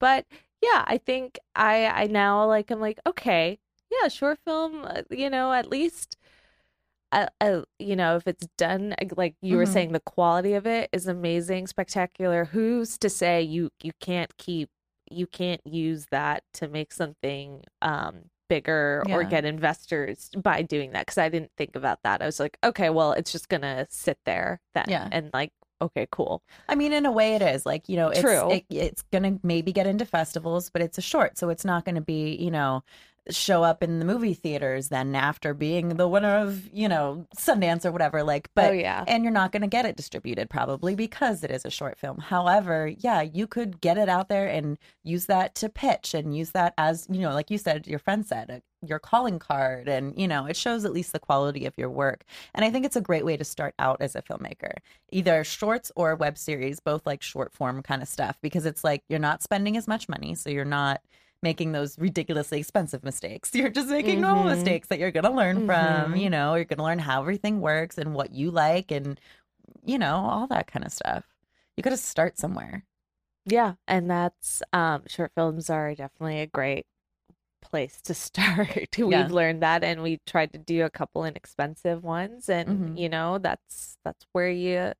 but 0.00 0.26
yeah 0.62 0.84
i 0.86 0.98
think 0.98 1.38
i 1.54 1.86
i 1.86 2.06
now 2.06 2.44
like 2.46 2.70
i'm 2.72 2.80
like 2.80 2.98
okay 3.06 3.58
yeah 3.90 4.08
short 4.08 4.38
film 4.44 4.84
uh, 4.84 5.02
you 5.10 5.30
know 5.30 5.52
at 5.52 5.70
least 5.70 6.16
uh, 7.12 7.26
uh, 7.40 7.62
you 7.78 7.94
know, 7.94 8.16
if 8.16 8.26
it's 8.26 8.46
done 8.58 8.94
like 9.16 9.36
you 9.40 9.56
were 9.56 9.66
Mhm. 9.66 9.68
saying, 9.72 9.92
the 9.92 10.00
quality 10.00 10.54
of 10.54 10.66
it 10.66 10.90
is 10.92 11.06
amazing, 11.06 11.66
spectacular. 11.68 12.46
Who's 12.46 12.98
to 12.98 13.08
say 13.08 13.40
you 13.42 13.70
you 13.82 13.92
can't 14.00 14.36
keep 14.36 14.68
you 15.10 15.26
can't 15.26 15.60
use 15.64 16.06
that 16.10 16.42
to 16.54 16.66
make 16.68 16.92
something 16.92 17.62
um 17.82 18.30
bigger 18.48 19.04
or 19.10 19.24
get 19.24 19.44
investors 19.44 20.30
by 20.36 20.62
doing 20.62 20.92
that 20.92 21.06
because 21.06 21.18
I 21.18 21.28
didn't 21.28 21.50
think 21.56 21.76
about 21.76 22.02
that. 22.04 22.22
I 22.22 22.26
was 22.26 22.38
like, 22.40 22.58
okay, 22.62 22.90
well, 22.90 23.12
it's 23.12 23.32
just 23.32 23.48
gonna 23.48 23.86
sit 23.90 24.18
there 24.24 24.60
then, 24.74 24.84
Yeah. 24.88 25.08
and 25.10 25.30
like, 25.32 25.52
okay, 25.80 26.06
cool. 26.10 26.42
I 26.68 26.74
mean, 26.74 26.92
in 26.92 27.06
a 27.06 27.12
way, 27.12 27.34
it 27.34 27.42
is 27.42 27.66
like 27.66 27.88
you 27.88 27.96
know, 27.96 28.08
it's 28.08 28.20
True. 28.20 28.50
It, 28.50 28.64
it's 28.70 29.02
gonna 29.12 29.38
maybe 29.42 29.72
get 29.72 29.86
into 29.86 30.04
festivals, 30.04 30.70
but 30.70 30.82
it's 30.82 30.98
a 30.98 31.02
short, 31.02 31.38
so 31.38 31.48
it's 31.48 31.64
not 31.64 31.84
gonna 31.84 32.00
be 32.00 32.36
you 32.36 32.50
know 32.50 32.82
show 33.30 33.62
up 33.62 33.82
in 33.82 33.98
the 33.98 34.04
movie 34.04 34.34
theaters 34.34 34.88
then 34.88 35.14
after 35.14 35.54
being 35.54 35.90
the 35.90 36.08
winner 36.08 36.36
of 36.36 36.68
you 36.72 36.88
know 36.88 37.26
Sundance 37.36 37.84
or 37.84 37.92
whatever. 37.92 38.22
Like, 38.22 38.50
but 38.54 38.70
oh 38.70 38.74
yeah, 38.74 39.04
and 39.06 39.24
you're 39.24 39.32
not 39.32 39.52
going 39.52 39.62
to 39.62 39.68
get 39.68 39.86
it 39.86 39.96
distributed 39.96 40.50
probably 40.50 40.94
because 40.94 41.42
it 41.42 41.50
is 41.50 41.64
a 41.64 41.70
short 41.70 41.98
film. 41.98 42.18
However, 42.18 42.92
yeah, 42.98 43.22
you 43.22 43.46
could 43.46 43.80
get 43.80 43.98
it 43.98 44.08
out 44.08 44.28
there 44.28 44.46
and 44.48 44.78
use 45.02 45.26
that 45.26 45.54
to 45.56 45.68
pitch 45.68 46.14
and 46.14 46.36
use 46.36 46.50
that 46.50 46.74
as, 46.78 47.06
you 47.10 47.20
know, 47.20 47.32
like 47.32 47.50
you 47.50 47.58
said, 47.58 47.86
your 47.86 47.98
friend 47.98 48.26
said, 48.26 48.50
uh, 48.50 48.60
your 48.86 48.98
calling 48.98 49.38
card. 49.38 49.88
And, 49.88 50.18
you 50.18 50.28
know, 50.28 50.46
it 50.46 50.56
shows 50.56 50.84
at 50.84 50.92
least 50.92 51.12
the 51.12 51.18
quality 51.18 51.66
of 51.66 51.76
your 51.78 51.90
work. 51.90 52.24
And 52.54 52.64
I 52.64 52.70
think 52.70 52.84
it's 52.84 52.96
a 52.96 53.00
great 53.00 53.24
way 53.24 53.36
to 53.36 53.44
start 53.44 53.74
out 53.78 53.98
as 54.00 54.14
a 54.14 54.22
filmmaker, 54.22 54.72
either 55.10 55.44
shorts 55.44 55.90
or 55.96 56.14
web 56.16 56.36
series, 56.38 56.80
both 56.80 57.06
like 57.06 57.22
short 57.22 57.52
form 57.52 57.82
kind 57.82 58.02
of 58.02 58.08
stuff, 58.08 58.38
because 58.42 58.66
it's 58.66 58.84
like 58.84 59.02
you're 59.08 59.18
not 59.18 59.42
spending 59.42 59.76
as 59.76 59.88
much 59.88 60.08
money. 60.08 60.34
So 60.34 60.50
you're 60.50 60.64
not 60.64 61.00
making 61.44 61.70
those 61.70 61.96
ridiculously 61.96 62.58
expensive 62.58 63.04
mistakes. 63.04 63.50
You're 63.54 63.70
just 63.70 63.88
making 63.88 64.20
normal 64.20 64.42
Mhm. 64.44 64.56
mistakes 64.56 64.88
that 64.88 64.98
you're 64.98 65.12
going 65.12 65.24
to 65.24 65.30
learn 65.30 65.64
from, 65.66 66.14
Mhm. 66.14 66.20
you 66.20 66.28
know, 66.30 66.56
you're 66.56 66.64
going 66.64 66.78
to 66.78 66.82
learn 66.84 66.98
how 66.98 67.20
everything 67.20 67.60
works 67.60 67.96
and 67.98 68.14
what 68.14 68.32
you 68.32 68.50
like 68.50 68.90
and 68.90 69.20
you 69.86 69.98
know, 69.98 70.16
all 70.16 70.46
that 70.48 70.66
kind 70.66 70.84
of 70.84 70.90
stuff. 70.92 71.24
You 71.76 71.82
got 71.82 71.90
to 71.90 71.96
start 71.96 72.38
somewhere. 72.38 72.84
yeah, 73.46 73.74
and 73.86 74.10
that's 74.10 74.62
um, 74.72 75.02
short 75.06 75.30
films 75.34 75.68
are 75.68 75.94
definitely 75.94 76.40
a 76.40 76.46
great 76.46 76.86
place 77.60 78.00
to 78.02 78.14
start. 78.28 78.88
We've 78.98 79.10
Yeah. 79.12 79.26
learned 79.30 79.62
that, 79.62 79.84
and 79.84 80.02
we 80.02 80.20
tried 80.26 80.52
to 80.54 80.58
do 80.58 80.84
a 80.84 80.90
couple 80.90 81.24
inexpensive 81.26 82.02
ones, 82.02 82.48
and 82.48 82.68
Mhm. 82.96 82.98
you 82.98 83.08
know, 83.10 83.36
that's 83.38 83.98
that's 84.04 84.24
where 84.32 84.48
you 84.50 84.92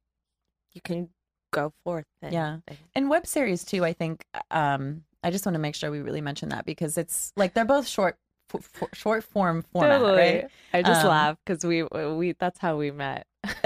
you 0.75 0.81
can 0.83 1.09
go 1.53 1.73
forth. 1.85 2.05
And, 2.21 2.33
Yeah. 2.35 2.59
and- 2.69 2.79
And 2.97 3.09
web 3.09 3.27
series 3.27 3.65
too, 3.65 3.85
I 3.85 3.93
think 3.95 4.27
um 4.51 5.05
I 5.25 5.31
just 5.31 5.45
want 5.47 5.55
to 5.55 5.59
make 5.61 5.75
sure 5.75 5.91
we 5.91 6.01
really 6.01 6.21
mention 6.21 6.51
that 6.51 6.65
because 6.67 6.97
it's 6.97 7.33
like 7.37 7.55
they're 7.55 7.65
both 7.65 7.89
short 7.89 8.17
f- 8.55 8.71
f- 8.83 8.89
short 8.93 9.25
form 9.25 9.63
format, 9.63 10.01
right? 10.03 10.47
I 10.73 10.83
just 10.83 11.03
Um, 11.03 11.09
laugh 11.09 11.37
because 11.45 11.65
we 11.65 11.83
we 11.83 12.33
that's 12.39 12.59
how 12.59 12.77
we 12.77 12.91
met. 12.91 13.27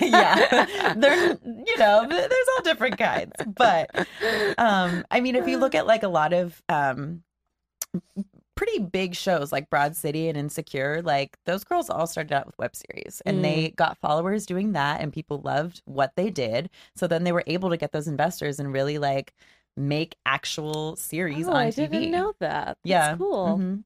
yeah. 0.00 0.94
They're 0.96 1.38
you 1.44 1.78
know, 1.78 2.06
there's 2.08 2.46
all 2.56 2.62
different 2.62 2.98
kinds. 2.98 3.32
But 3.46 3.90
um 4.58 5.04
I 5.10 5.20
mean 5.20 5.34
if 5.36 5.48
you 5.48 5.58
look 5.58 5.74
at 5.74 5.86
like 5.86 6.02
a 6.02 6.08
lot 6.08 6.32
of 6.32 6.62
um 6.68 7.22
pretty 8.54 8.78
big 8.78 9.14
shows 9.14 9.52
like 9.52 9.68
Broad 9.68 9.94
City 9.96 10.28
and 10.28 10.38
Insecure, 10.38 11.02
like 11.02 11.36
those 11.44 11.62
girls 11.64 11.90
all 11.90 12.06
started 12.06 12.32
out 12.32 12.46
with 12.46 12.58
web 12.58 12.74
series 12.74 13.20
and 13.26 13.44
they 13.44 13.70
got 13.70 13.98
followers 13.98 14.46
doing 14.46 14.72
that 14.72 15.00
and 15.00 15.12
people 15.12 15.40
loved 15.44 15.82
what 15.84 16.12
they 16.16 16.30
did. 16.30 16.70
So 16.94 17.06
then 17.06 17.24
they 17.24 17.32
were 17.32 17.44
able 17.46 17.68
to 17.70 17.76
get 17.76 17.92
those 17.92 18.08
investors 18.08 18.58
and 18.58 18.72
really 18.72 18.98
like 18.98 19.34
make 19.76 20.16
actual 20.24 20.96
series 20.96 21.46
oh, 21.48 21.52
on 21.52 21.56
I 21.56 21.68
TV. 21.68 21.74
didn't 21.74 22.10
know 22.10 22.32
that. 22.40 22.66
That's 22.66 22.78
yeah. 22.84 23.16
cool. 23.16 23.58
Mhm. 23.58 23.84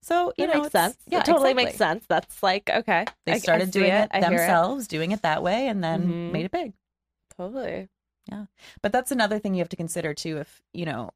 So, 0.00 0.32
you 0.36 0.46
That 0.46 0.54
know, 0.54 0.60
makes 0.62 0.72
sense. 0.72 0.96
Yeah, 1.06 1.20
it 1.20 1.24
totally 1.24 1.54
makes 1.54 1.76
sense. 1.76 2.04
That's 2.06 2.42
like 2.42 2.68
okay. 2.68 3.06
They 3.24 3.32
I- 3.32 3.34
I 3.36 3.38
started 3.38 3.72
see 3.72 3.80
doing 3.80 3.92
it, 3.92 4.10
I 4.12 4.20
hear 4.20 4.30
themselves, 4.30 4.86
doing 4.86 5.12
it 5.12 5.22
that 5.22 5.42
way, 5.42 5.66
and 5.68 5.82
then 5.82 6.06
Mhm. 6.08 6.32
made 6.32 6.44
it 6.44 6.50
big. 6.52 6.74
Totally. 7.36 7.88
Yeah, 8.30 8.46
but 8.82 8.92
that's 8.92 9.12
another 9.12 9.38
thing 9.38 9.54
you 9.54 9.60
have 9.60 9.68
to 9.70 9.76
consider 9.76 10.14
too. 10.14 10.38
If 10.38 10.62
you 10.72 10.84
know, 10.86 11.10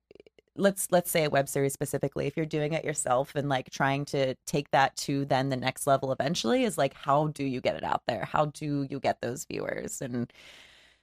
let's 0.57 0.91
let's 0.91 1.11
say 1.11 1.25
a 1.25 1.31
web 1.31 1.49
series 1.49 1.73
specifically, 1.73 2.27
if 2.27 2.37
you're 2.37 2.47
doing 2.47 2.73
it 2.73 2.85
yourself 2.85 3.35
and 3.35 3.49
like 3.49 3.71
trying 3.71 4.05
to 4.07 4.35
take 4.47 4.71
that 4.73 4.97
to 4.97 5.25
then 5.25 5.49
the 5.51 5.57
next 5.57 5.87
level 5.87 6.11
eventually, 6.13 6.65
is 6.65 6.77
like 6.79 6.95
how 6.95 7.29
do 7.29 7.45
you 7.45 7.61
get 7.61 7.77
it 7.77 7.85
out 7.85 8.03
there? 8.07 8.25
How 8.25 8.47
do 8.47 8.87
you 8.91 9.01
get 9.01 9.21
those 9.21 9.45
viewers? 9.45 10.01
And 10.03 10.33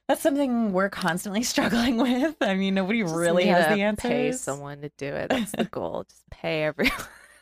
that's 0.08 0.22
something 0.22 0.72
we're 0.72 0.90
constantly 0.90 1.42
struggling 1.44 1.96
with. 1.96 2.36
I 2.40 2.54
mean, 2.54 2.74
nobody 2.74 3.02
Just 3.02 3.14
really 3.14 3.46
has 3.46 3.74
the 3.74 3.82
answers. 3.82 4.10
Pay 4.10 4.32
someone 4.32 4.80
to 4.82 4.90
do 4.96 5.06
it. 5.06 5.30
That's 5.30 5.52
the 5.52 5.64
goal. 5.70 6.04
Just 6.08 6.28
pay 6.30 6.64
everyone. 6.64 6.96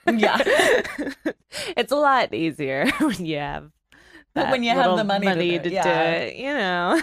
Yeah. 0.06 0.38
it's 1.76 1.92
a 1.92 1.96
lot 1.96 2.34
easier 2.34 2.90
when 3.00 3.24
you 3.24 3.38
have 3.38 3.70
But 4.34 4.50
when 4.50 4.62
you 4.62 4.70
have 4.70 4.96
the 4.98 5.04
money 5.04 5.26
to 5.26 5.34
do 5.34 5.40
it, 5.40 5.62
do 5.62 5.70
yeah. 5.70 6.10
it, 6.12 6.36
you 6.36 6.52
know. 6.52 7.00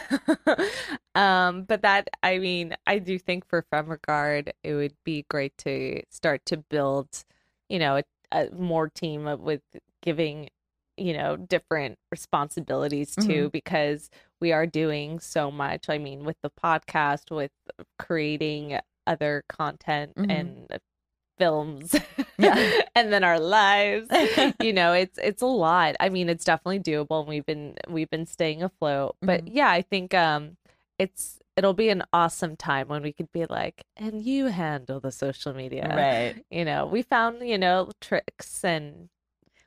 um, 1.16 1.64
but 1.64 1.82
that 1.82 2.10
I 2.22 2.38
mean, 2.38 2.76
I 2.86 3.00
do 3.00 3.18
think 3.18 3.48
for 3.48 3.66
Femme 3.72 3.90
Regard, 3.90 4.54
it 4.64 4.76
would 4.76 4.94
be 5.04 5.26
great 5.30 5.58
to 5.60 6.04
start 6.10 6.46
to 6.48 6.58
build, 6.58 7.24
you 7.70 7.80
know, 7.80 7.98
a, 7.98 8.04
a 8.32 8.52
more 8.52 8.90
team 8.90 9.26
of, 9.26 9.40
with 9.40 9.62
giving, 10.04 10.50
you 10.98 11.14
know, 11.14 11.38
different 11.38 11.98
responsibilities 12.12 13.16
too, 13.16 13.50
because 13.52 14.12
we 14.42 14.52
are 14.52 14.66
doing 14.66 15.20
so 15.20 15.50
much. 15.52 15.88
I 15.90 15.98
mean, 15.98 16.26
with 16.26 16.38
the 16.44 16.50
podcast, 16.50 17.34
with 17.34 17.52
creating 18.00 18.80
other 19.08 19.44
content 19.48 20.14
Mhm. 20.18 20.32
and 20.32 20.80
films, 21.38 21.96
Yeah. 22.38 22.82
and 22.96 23.12
then 23.14 23.24
our 23.24 23.40
lives 23.40 24.10
you 24.62 24.74
know 24.74 24.94
it's 24.94 25.18
it's 25.18 25.42
a 25.42 25.48
lot 25.48 25.96
i 26.00 26.08
mean 26.10 26.30
it's 26.30 26.44
definitely 26.46 26.80
doable 26.80 27.22
and 27.22 27.30
we've 27.30 27.46
been 27.46 27.76
we've 27.90 28.10
been 28.12 28.28
staying 28.28 28.62
afloat 28.62 29.16
but 29.24 29.46
Mhm. 29.46 29.50
yeah 29.54 29.72
i 29.72 29.82
think 29.82 30.14
um 30.14 30.58
it's 31.00 31.40
it'll 31.58 31.74
be 31.74 31.90
an 31.90 32.04
awesome 32.14 32.56
time 32.56 32.90
when 32.90 33.02
we 33.02 33.12
could 33.12 33.32
be 33.32 33.46
like 33.48 33.86
and 33.98 34.22
you 34.24 34.48
handle 34.48 35.00
the 35.00 35.12
social 35.12 35.54
media 35.54 35.88
Right. 35.96 36.46
you 36.52 36.64
know 36.64 36.86
we 36.86 37.02
found 37.02 37.42
you 37.42 37.58
know 37.58 37.90
tricks 38.02 38.64
and 38.64 39.10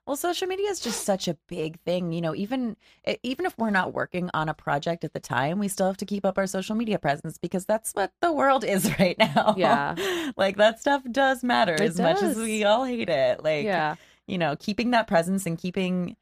Well, 0.06 0.16
social 0.16 0.46
media 0.48 0.68
is 0.70 0.80
just 0.80 1.04
such 1.04 1.28
a 1.28 1.36
big 1.48 1.80
thing. 1.80 2.12
You 2.12 2.20
know, 2.20 2.34
even 2.34 2.76
even 3.22 3.46
if 3.46 3.56
we're 3.56 3.70
not 3.70 3.94
working 3.94 4.30
on 4.34 4.48
a 4.50 4.54
project 4.54 5.02
at 5.04 5.14
the 5.14 5.20
time, 5.20 5.58
we 5.58 5.68
still 5.68 5.86
have 5.86 5.96
to 5.98 6.04
keep 6.06 6.26
up 6.26 6.36
our 6.36 6.46
social 6.46 6.74
media 6.76 6.98
presence 6.98 7.38
because 7.38 7.64
that's 7.64 7.92
what 7.92 8.12
the 8.20 8.30
world 8.32 8.64
is 8.64 8.90
right 8.98 9.16
now. 9.18 9.54
Yeah. 9.56 9.94
like 10.36 10.56
that 10.58 10.80
stuff 10.80 11.02
does 11.10 11.42
matter 11.42 11.74
It 11.74 11.80
as 11.80 11.98
much 12.00 12.22
as 12.22 12.36
we 12.36 12.64
all 12.64 12.84
hate 12.84 13.08
it. 13.08 13.42
Like, 13.42 13.64
yeah 13.64 13.96
you 14.26 14.38
know, 14.38 14.56
keeping 14.56 14.90
that 14.92 15.06
presence 15.06 15.44
and 15.44 15.58
keeping 15.58 16.16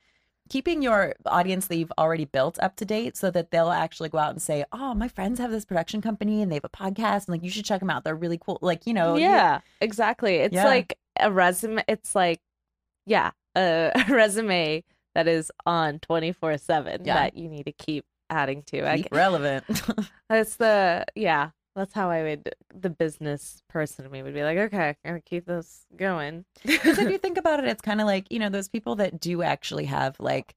keeping 0.48 0.82
your 0.82 1.14
audience 1.24 1.68
that 1.68 1.76
you've 1.76 1.92
already 1.96 2.24
built 2.24 2.58
up 2.60 2.74
to 2.76 2.84
date 2.84 3.16
so 3.16 3.30
that 3.30 3.50
they'll 3.52 3.70
actually 3.70 4.08
go 4.08 4.18
out 4.18 4.30
and 4.30 4.42
say, 4.42 4.64
"Oh, 4.72 4.92
my 4.92 5.06
friends 5.08 5.38
have 5.38 5.50
this 5.52 5.64
production 5.64 6.00
company 6.02 6.42
and 6.42 6.50
they 6.50 6.56
have 6.56 6.64
a 6.64 6.68
podcast 6.68 7.26
and 7.26 7.28
like 7.28 7.44
you 7.44 7.48
should 7.50 7.64
check 7.64 7.78
them 7.80 7.90
out. 7.90 8.02
They're 8.04 8.16
really 8.16 8.38
cool." 8.38 8.58
Like, 8.60 8.86
you 8.86 8.92
know, 8.92 9.14
you- 9.14 9.22
yeah 9.22 9.60
exactly 9.80 10.34
it's 10.36 10.52
Yeah. 10.54 10.64
like 10.66 10.98
a 11.20 11.30
resume 11.30 11.82
it's 11.88 12.14
like 12.16 12.40
yeah 13.06 13.30
a 13.94 14.04
resume 14.08 14.84
that 15.14 15.28
is 15.28 15.50
on 15.66 15.98
24 15.98 16.58
7 16.58 17.02
that 17.04 17.36
you 17.36 17.48
need 17.48 17.64
to 17.64 17.72
keep 17.72 18.04
adding 18.30 18.62
to 18.64 18.88
I, 18.88 18.96
keep 18.98 19.12
relevant. 19.12 19.64
That's 20.28 20.56
the 20.56 21.04
yeah. 21.14 21.50
That's 21.74 21.94
how 21.94 22.10
I 22.10 22.22
would. 22.22 22.54
The 22.74 22.90
business 22.90 23.62
person 23.70 24.04
in 24.04 24.10
me 24.10 24.22
would 24.22 24.34
be 24.34 24.42
like, 24.42 24.58
okay, 24.58 24.88
I'm 24.88 25.12
gonna 25.12 25.20
keep 25.22 25.46
this 25.46 25.86
going. 25.96 26.44
Because 26.64 26.98
if 26.98 27.10
you 27.10 27.16
think 27.16 27.38
about 27.38 27.60
it, 27.60 27.66
it's 27.66 27.80
kind 27.80 28.00
of 28.00 28.06
like, 28.06 28.26
you 28.30 28.38
know, 28.38 28.50
those 28.50 28.68
people 28.68 28.96
that 28.96 29.18
do 29.20 29.42
actually 29.42 29.86
have 29.86 30.20
like 30.20 30.54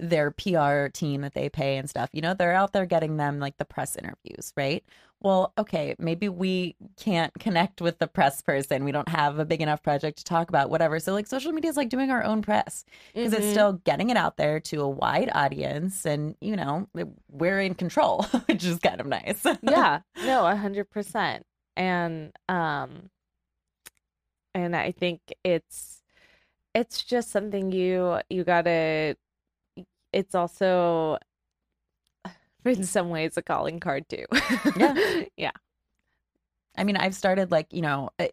their 0.00 0.30
PR 0.30 0.88
team 0.88 1.22
that 1.22 1.34
they 1.34 1.48
pay 1.48 1.76
and 1.76 1.88
stuff, 1.90 2.10
you 2.12 2.20
know, 2.20 2.34
they're 2.34 2.52
out 2.54 2.72
there 2.72 2.86
getting 2.86 3.16
them 3.16 3.40
like 3.40 3.56
the 3.58 3.64
press 3.64 3.96
interviews, 3.96 4.52
right? 4.56 4.84
Well, 5.20 5.52
okay, 5.58 5.96
maybe 5.98 6.28
we 6.28 6.76
can't 6.96 7.32
connect 7.40 7.80
with 7.80 7.98
the 7.98 8.06
press 8.06 8.40
person. 8.40 8.84
We 8.84 8.92
don't 8.92 9.08
have 9.08 9.40
a 9.40 9.44
big 9.44 9.60
enough 9.60 9.82
project 9.82 10.18
to 10.18 10.24
talk 10.24 10.48
about, 10.48 10.70
whatever. 10.70 11.00
So, 11.00 11.12
like, 11.12 11.26
social 11.26 11.50
media 11.50 11.70
is 11.70 11.76
like 11.76 11.88
doing 11.88 12.10
our 12.12 12.22
own 12.22 12.40
press 12.40 12.84
because 13.18 13.32
it's 13.32 13.46
Mhm. 13.46 13.50
still 13.50 13.72
getting 13.84 14.10
it 14.10 14.16
out 14.16 14.36
there 14.36 14.60
to 14.60 14.80
a 14.82 14.88
wide 14.88 15.30
audience. 15.34 16.06
And, 16.06 16.36
you 16.40 16.54
know, 16.54 16.88
we're 17.28 17.60
in 17.60 17.74
control, 17.74 18.22
which 18.46 18.64
is 18.64 18.78
kind 18.78 19.00
of 19.00 19.06
nice. 19.08 19.44
yeah, 19.60 20.00
no, 20.22 20.46
a 20.46 20.54
hundred 20.56 20.88
percent. 20.90 21.44
And 21.76 22.32
um, 22.48 23.10
and 24.54 24.74
I 24.74 24.92
think 24.92 25.20
it's 25.44 26.02
it's 26.74 27.04
just 27.04 27.30
something 27.30 27.72
you 27.72 28.20
you 28.30 28.44
gotta. 28.44 29.16
It's 30.12 30.34
also 30.34 31.18
in 32.64 32.84
some 32.84 33.10
ways 33.10 33.36
a 33.36 33.42
calling 33.42 33.80
card 33.80 34.08
too. 34.08 34.24
Yeah. 34.76 35.22
yeah. 35.36 35.50
I 36.76 36.84
mean, 36.84 36.96
I've 36.96 37.14
started 37.14 37.50
like, 37.50 37.72
you 37.72 37.82
know, 37.82 38.10
uh, 38.18 38.28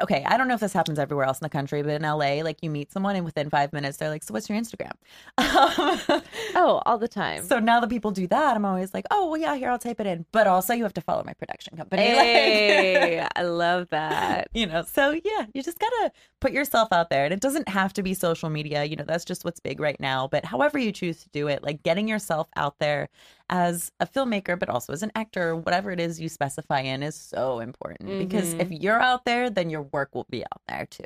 okay, 0.00 0.22
I 0.26 0.36
don't 0.36 0.48
know 0.48 0.54
if 0.54 0.60
this 0.60 0.72
happens 0.72 0.98
everywhere 0.98 1.26
else 1.26 1.38
in 1.40 1.44
the 1.44 1.50
country, 1.50 1.82
but 1.82 1.92
in 1.92 2.02
LA, 2.02 2.42
like 2.42 2.58
you 2.62 2.70
meet 2.70 2.92
someone 2.92 3.16
and 3.16 3.24
within 3.24 3.48
five 3.50 3.72
minutes, 3.72 3.96
they're 3.96 4.10
like, 4.10 4.22
so 4.22 4.34
what's 4.34 4.48
your 4.48 4.58
Instagram? 4.58 4.92
Oh, 6.54 6.80
all 6.86 6.98
the 6.98 7.08
time. 7.08 7.44
so 7.44 7.58
now 7.58 7.80
that 7.80 7.90
people 7.90 8.10
do 8.10 8.26
that, 8.28 8.56
I'm 8.56 8.64
always 8.64 8.94
like, 8.94 9.04
oh, 9.10 9.26
well, 9.30 9.40
yeah, 9.40 9.54
here, 9.56 9.70
I'll 9.70 9.78
type 9.78 10.00
it 10.00 10.06
in. 10.06 10.24
But 10.32 10.46
also, 10.46 10.72
you 10.74 10.82
have 10.84 10.94
to 10.94 11.00
follow 11.00 11.22
my 11.24 11.34
production 11.34 11.76
company. 11.76 12.02
Hey, 12.06 13.20
Like, 13.20 13.32
I 13.36 13.42
love 13.42 13.88
that. 13.90 14.48
you 14.54 14.66
know, 14.66 14.82
so 14.84 15.10
yeah, 15.10 15.46
you 15.54 15.62
just 15.62 15.78
got 15.78 15.88
to 15.88 16.12
put 16.40 16.52
yourself 16.52 16.88
out 16.92 17.10
there. 17.10 17.24
And 17.24 17.32
it 17.34 17.40
doesn't 17.40 17.68
have 17.68 17.92
to 17.94 18.02
be 18.02 18.14
social 18.14 18.48
media. 18.48 18.84
You 18.84 18.96
know, 18.96 19.04
that's 19.06 19.24
just 19.24 19.44
what's 19.44 19.60
big 19.60 19.80
right 19.80 19.98
now. 20.00 20.28
But 20.28 20.44
however 20.44 20.78
you 20.78 20.92
choose 20.92 21.22
to 21.22 21.28
do 21.30 21.48
it, 21.48 21.62
like 21.62 21.82
getting 21.82 22.08
yourself 22.08 22.48
out 22.56 22.78
there 22.78 23.08
as 23.50 23.92
a 24.00 24.06
filmmaker, 24.06 24.58
but 24.58 24.68
also 24.68 24.92
as 24.92 25.02
an 25.02 25.12
actor, 25.14 25.56
whatever 25.56 25.90
it 25.92 26.00
is 26.00 26.20
you 26.20 26.28
specify 26.28 26.80
in 26.80 27.02
is 27.02 27.14
so 27.16 27.60
important 27.60 28.18
because 28.18 28.54
Mhm. 28.54 28.60
if 28.60 28.70
you're 28.70 29.00
out 29.00 29.24
there, 29.24 29.50
then 29.50 29.70
your 29.70 29.82
work 29.82 30.14
will 30.14 30.26
be 30.30 30.44
out 30.44 30.62
there 30.68 30.86
too. 30.86 31.04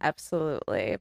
Absolutely. 0.00 0.98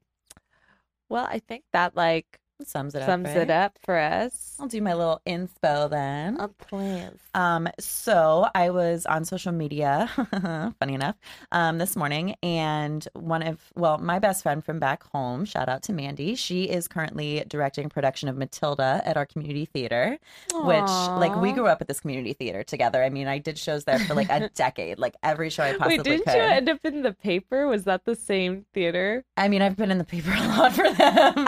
Well, 1.10 1.26
I 1.30 1.40
think 1.40 1.64
that 1.74 1.96
like 1.96 2.40
Sums 2.64 2.96
it 2.96 3.04
up. 3.04 3.08
sums 3.08 3.28
right? 3.28 3.38
it 3.38 3.50
up 3.52 3.78
for 3.84 3.98
us. 3.98 4.56
I'll 4.60 4.68
do 4.68 4.82
my 4.82 4.96
little 4.96 5.22
inspo 5.28 5.88
then. 5.90 6.38
Oh, 6.40 6.48
please. 6.58 7.12
Um, 7.36 7.70
so 7.80 8.48
I 8.56 8.72
was 8.72 9.06
on 9.06 9.26
social 9.26 9.52
media, 9.52 10.10
funny 10.80 10.96
enough, 10.96 11.16
um, 11.52 11.78
this 11.78 11.96
morning, 11.96 12.36
and 12.42 13.08
one 13.14 13.44
of 13.44 13.60
well, 13.76 14.00
my 14.00 14.18
best 14.18 14.42
friend 14.42 14.66
from 14.66 14.80
back 14.80 15.04
home, 15.04 15.46
shout 15.46 15.70
out 15.70 15.84
to 15.84 15.94
Mandy. 15.94 16.34
She 16.34 16.64
is 16.64 16.88
currently 16.88 17.44
directing 17.48 17.90
production 17.90 18.28
of 18.28 18.38
Matilda 18.38 19.04
at 19.06 19.18
our 19.18 19.28
community 19.28 19.66
theater, 19.66 20.18
which 20.54 20.82
like 20.82 21.36
we 21.36 21.52
grew 21.52 21.68
up 21.68 21.80
at 21.82 21.88
this 21.88 22.00
community 22.00 22.34
theater 22.34 22.64
together. 22.64 23.04
I 23.04 23.10
mean, 23.10 23.28
I 23.28 23.38
did 23.38 23.60
shows 23.60 23.84
there 23.84 24.00
for 24.00 24.16
like 24.16 24.30
a 24.32 24.50
decade, 24.56 24.98
like 24.98 25.16
every 25.22 25.52
show 25.52 25.64
I 25.64 25.74
possibly 25.74 25.98
Wait, 25.98 26.04
didn't 26.04 26.26
could. 26.26 26.34
you 26.34 26.42
end 26.42 26.70
up 26.70 26.80
in 26.84 27.04
the 27.04 27.14
paper? 27.14 27.68
Was 27.68 27.84
that 27.84 28.06
the 28.06 28.16
same 28.16 28.66
theater? 28.74 29.24
I 29.38 29.48
mean, 29.48 29.62
I've 29.62 29.76
been 29.76 29.92
in 29.92 30.00
the 30.00 30.04
paper 30.04 30.32
a 30.36 30.48
lot 30.48 30.74
for 30.74 30.92
them. 30.92 31.46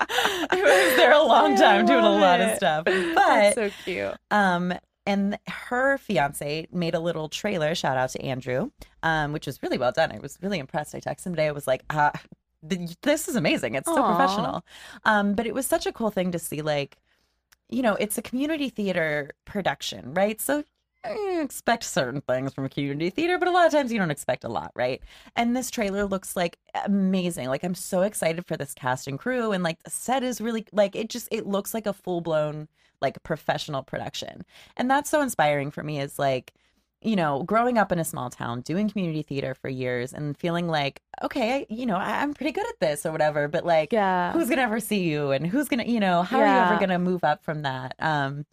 I 0.00 0.56
was 0.56 0.96
there 0.96 1.12
a 1.12 1.22
long 1.22 1.56
time 1.56 1.86
doing 1.86 2.04
a 2.04 2.10
lot 2.10 2.40
of 2.40 2.56
stuff, 2.56 2.84
but 2.84 3.14
That's 3.14 3.54
so 3.54 3.70
cute. 3.84 4.14
Um, 4.30 4.74
and 5.06 5.38
her 5.48 5.98
fiance 5.98 6.68
made 6.72 6.94
a 6.94 7.00
little 7.00 7.28
trailer. 7.28 7.74
Shout 7.74 7.96
out 7.96 8.10
to 8.10 8.22
Andrew, 8.22 8.70
um, 9.02 9.32
which 9.32 9.46
was 9.46 9.62
really 9.62 9.78
well 9.78 9.92
done. 9.92 10.12
I 10.12 10.18
was 10.20 10.38
really 10.40 10.58
impressed. 10.58 10.94
I 10.94 11.00
texted 11.00 11.26
him 11.26 11.32
today. 11.32 11.48
I 11.48 11.52
was 11.52 11.66
like, 11.66 11.82
uh, 11.90 12.10
th- 12.68 12.96
"This 13.02 13.28
is 13.28 13.34
amazing. 13.34 13.74
It's 13.74 13.88
so 13.88 14.00
Aw. 14.02 14.16
professional." 14.16 14.64
Um, 15.04 15.34
but 15.34 15.46
it 15.46 15.54
was 15.54 15.66
such 15.66 15.86
a 15.86 15.92
cool 15.92 16.10
thing 16.10 16.30
to 16.32 16.38
see. 16.38 16.62
Like, 16.62 16.98
you 17.68 17.82
know, 17.82 17.94
it's 17.94 18.16
a 18.16 18.22
community 18.22 18.68
theater 18.68 19.32
production, 19.44 20.14
right? 20.14 20.40
So 20.40 20.62
expect 21.04 21.84
certain 21.84 22.20
things 22.20 22.54
from 22.54 22.64
a 22.64 22.68
community 22.68 23.10
theater, 23.10 23.38
but 23.38 23.48
a 23.48 23.50
lot 23.50 23.66
of 23.66 23.72
times 23.72 23.92
you 23.92 23.98
don't 23.98 24.10
expect 24.10 24.44
a 24.44 24.48
lot, 24.48 24.70
right? 24.74 25.02
And 25.36 25.56
this 25.56 25.70
trailer 25.70 26.04
looks 26.04 26.36
like 26.36 26.58
amazing. 26.84 27.48
Like 27.48 27.64
I'm 27.64 27.74
so 27.74 28.02
excited 28.02 28.46
for 28.46 28.56
this 28.56 28.74
cast 28.74 29.08
and 29.08 29.18
crew, 29.18 29.52
and 29.52 29.62
like 29.64 29.82
the 29.82 29.90
set 29.90 30.22
is 30.22 30.40
really 30.40 30.64
like 30.72 30.94
it 30.96 31.08
just 31.10 31.28
it 31.30 31.46
looks 31.46 31.74
like 31.74 31.86
a 31.86 31.92
full 31.92 32.20
blown 32.20 32.68
like 33.00 33.22
professional 33.24 33.82
production, 33.82 34.44
and 34.76 34.90
that's 34.90 35.10
so 35.10 35.20
inspiring 35.20 35.70
for 35.70 35.82
me. 35.82 36.00
Is 36.00 36.18
like 36.18 36.52
you 37.00 37.16
know 37.16 37.42
growing 37.42 37.78
up 37.78 37.90
in 37.90 37.98
a 37.98 38.04
small 38.04 38.30
town, 38.30 38.60
doing 38.60 38.88
community 38.88 39.22
theater 39.22 39.54
for 39.54 39.68
years, 39.68 40.12
and 40.12 40.36
feeling 40.36 40.68
like 40.68 41.02
okay, 41.22 41.52
I, 41.54 41.66
you 41.68 41.84
know 41.86 41.96
I, 41.96 42.22
I'm 42.22 42.32
pretty 42.34 42.52
good 42.52 42.66
at 42.68 42.78
this 42.80 43.04
or 43.04 43.10
whatever, 43.12 43.48
but 43.48 43.64
like 43.64 43.92
Yeah. 43.92 44.32
who's 44.32 44.48
gonna 44.48 44.62
ever 44.62 44.78
see 44.80 45.00
you 45.02 45.32
and 45.32 45.46
who's 45.46 45.68
gonna 45.68 45.84
you 45.84 45.98
know 46.00 46.22
how 46.22 46.38
are 46.40 46.46
you 46.46 46.60
ever 46.60 46.76
gonna 46.76 46.98
move 47.00 47.24
up 47.24 47.42
from 47.44 47.62
that 47.62 47.94
um 47.98 48.46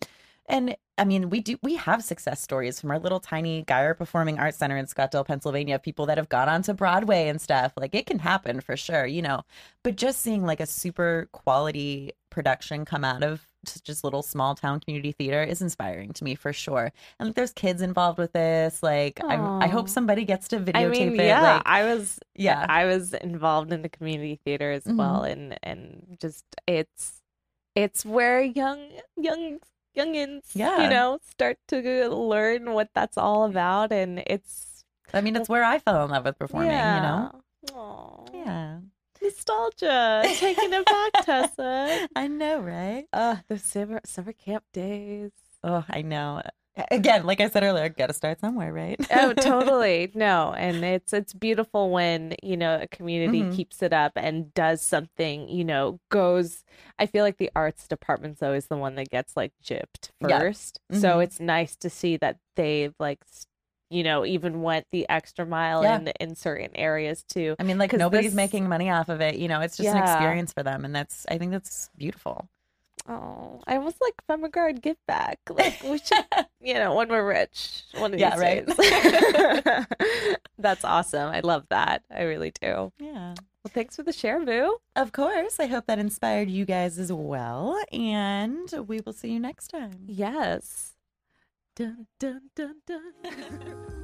and 0.49 0.75
i 0.97 1.05
mean 1.05 1.29
we 1.29 1.39
do 1.39 1.57
we 1.63 1.75
have 1.75 2.03
success 2.03 2.41
stories 2.41 2.79
from 2.81 2.91
our 2.91 2.99
little 2.99 3.19
tiny 3.21 3.63
Geyer 3.63 3.93
performing 3.93 4.37
arts 4.39 4.57
center 4.57 4.75
in 4.77 4.85
Scottdale 4.87 5.25
pennsylvania 5.25 5.75
of 5.75 5.83
people 5.83 6.05
that 6.07 6.17
have 6.17 6.27
gone 6.29 6.49
on 6.49 6.61
to 6.63 6.73
broadway 6.73 7.27
and 7.29 7.39
stuff. 7.41 7.73
Like 7.77 7.95
it 7.95 8.05
can 8.05 8.19
happen 8.19 8.59
for 8.61 8.75
sure 8.75 9.05
you 9.05 9.21
know. 9.21 9.43
But 9.83 9.95
just 9.95 10.21
seeing 10.21 10.43
like 10.45 10.59
a 10.59 10.65
super 10.65 11.29
quality 11.31 12.11
production 12.29 12.85
come 12.85 13.03
out 13.05 13.23
of 13.23 13.45
just, 13.65 13.83
just 13.85 14.03
little 14.03 14.21
small 14.23 14.55
town 14.55 14.79
community 14.79 15.11
theater 15.11 15.43
is 15.43 15.61
inspiring 15.61 16.13
to 16.13 16.23
me 16.23 16.35
for 16.35 16.53
sure. 16.53 16.91
And 17.19 17.29
like, 17.29 17.35
there's 17.35 17.51
kids 17.51 17.81
involved 17.81 18.17
with 18.17 18.33
this. 18.33 18.81
Like 18.83 19.19
I, 19.23 19.35
I 19.61 19.67
hope 19.67 19.89
somebody 19.89 20.25
gets 20.25 20.47
to 20.49 20.59
videotape 20.59 20.75
I 20.75 20.87
mean, 20.87 21.19
it 21.19 21.25
yeah, 21.27 21.41
like 21.55 21.61
I 21.65 21.83
was 21.83 22.19
yeah. 22.35 22.65
I 22.69 22.85
was 22.85 23.13
involved 23.13 23.71
in 23.73 23.81
the 23.81 23.89
community 23.89 24.39
theater 24.45 24.71
as 24.71 24.83
Mhm. 24.85 24.97
well, 24.97 25.23
and 25.23 25.57
and 25.63 26.17
just 26.21 26.45
it's 26.67 27.21
it's 27.75 28.05
where 28.05 28.41
young 28.41 28.79
young 29.17 29.59
youngins, 29.99 30.43
Yeah. 30.55 30.81
you 30.83 30.89
know, 30.89 31.19
start 31.29 31.57
to 31.69 32.07
learn 32.09 32.71
what 32.73 32.89
that's 32.95 33.17
all 33.17 33.43
about, 33.45 33.91
and 33.91 34.23
it's 34.25 34.83
i 35.13 35.21
mean 35.21 35.35
it's 35.35 35.49
where 35.49 35.63
i 35.65 35.79
fell 35.79 36.05
in 36.05 36.11
love 36.11 36.23
with 36.23 36.37
performing 36.37 36.69
you 36.69 36.77
know 36.77 37.31
yeah. 37.65 37.73
Aw. 37.73 38.25
yeah 38.33 38.77
nostalgia, 39.21 40.21
taking 40.39 40.71
it 40.71 40.85
back, 40.85 41.25
Tessa. 41.25 42.07
I 42.15 42.27
know, 42.27 42.61
right? 42.61 43.05
Uh, 43.11 43.35
the 43.49 43.57
summer 43.59 43.99
summer 44.05 44.31
camp 44.31 44.63
days. 44.71 45.31
Oh, 45.63 45.83
I 45.89 46.01
know. 46.03 46.41
Again, 46.91 47.25
like 47.25 47.41
I 47.41 47.49
said 47.49 47.63
earlier, 47.63 47.89
got 47.89 48.07
to 48.07 48.13
start 48.13 48.39
somewhere, 48.39 48.71
right? 48.73 48.99
oh 49.11 49.33
totally 49.49 50.11
no 50.13 50.53
and 50.57 50.83
it's 50.83 51.13
it's 51.13 51.33
beautiful 51.33 51.89
when 51.89 52.35
you 52.43 52.55
know 52.57 52.79
a 52.81 52.87
community 52.87 53.41
Mhm. 53.41 53.55
keeps 53.55 53.81
it 53.81 53.93
up 53.93 54.11
and 54.15 54.53
does 54.53 54.81
something 54.81 55.47
you 55.49 55.63
know 55.63 55.99
goes 56.09 56.63
i 56.99 57.05
feel 57.05 57.23
like 57.23 57.37
the 57.37 57.49
arts 57.55 57.87
department's 57.87 58.43
always 58.43 58.67
the 58.67 58.77
one 58.77 58.95
that 58.95 59.09
gets 59.09 59.35
like 59.35 59.51
gypped 59.63 60.09
Yeah. 60.21 60.39
1st 60.41 60.79
so 60.93 61.19
it's 61.19 61.39
nice 61.39 61.75
to 61.77 61.89
see 61.89 62.17
that 62.17 62.37
they've 62.55 62.93
like 62.99 63.19
you 63.89 64.03
know 64.03 64.25
even 64.25 64.61
went 64.61 64.85
the 64.91 65.07
extra 65.09 65.45
mile 65.45 65.83
Yeah. 65.83 65.97
in 65.99 66.07
in 66.19 66.35
certain 66.35 66.69
areas 66.75 67.23
too 67.23 67.55
I 67.59 67.63
mean, 67.63 67.77
like 67.77 67.93
nobody's 67.93 68.31
this- 68.31 68.35
making 68.35 68.67
money 68.69 68.89
off 68.91 69.09
of 69.09 69.21
it. 69.21 69.35
You 69.35 69.47
know, 69.47 69.61
it's 69.61 69.77
just 69.77 69.89
an 69.89 69.97
experience 70.03 70.53
for 70.53 70.61
them, 70.63 70.85
and 70.85 70.93
that's 70.95 71.25
I 71.29 71.37
think 71.39 71.51
that's 71.51 71.89
beautiful. 71.97 72.47
Oh 73.09 73.59
i 73.65 73.75
almost 73.75 73.97
like 74.01 74.13
Femme 74.27 74.43
Regard 74.43 74.81
give 74.83 74.97
back 75.07 75.39
like 75.49 75.81
we 75.83 75.97
should 75.97 76.23
you 76.61 76.75
know 76.75 76.93
when 76.93 77.09
we're 77.09 77.27
rich 77.27 77.81
one 77.97 78.13
of 78.13 78.19
Yeah, 78.19 78.31
these 78.31 78.39
right. 78.39 78.65
days 78.67 79.85
that's 80.59 80.85
awesome 80.85 81.29
i 81.31 81.39
love 81.39 81.65
that 81.69 82.03
i 82.15 82.21
really 82.21 82.51
do 82.61 82.91
Yeah, 82.99 83.33
well 83.63 83.71
thanks 83.73 83.95
for 83.95 84.03
the 84.03 84.13
share 84.13 84.39
boo 84.45 84.77
of 84.95 85.11
course. 85.11 85.59
I 85.59 85.65
hope 85.67 85.87
that 85.87 85.97
inspired 85.97 86.49
you 86.49 86.65
guys 86.65 86.99
as 86.99 87.11
well, 87.11 87.81
and 87.91 88.69
we 88.87 88.99
will 88.99 89.13
see 89.13 89.31
you 89.31 89.39
next 89.39 89.69
time. 89.69 89.91
Yes. 90.07 90.95
Dun 91.77 92.07
dun 92.19 92.49
dun 92.53 92.75
dun. 92.85 93.85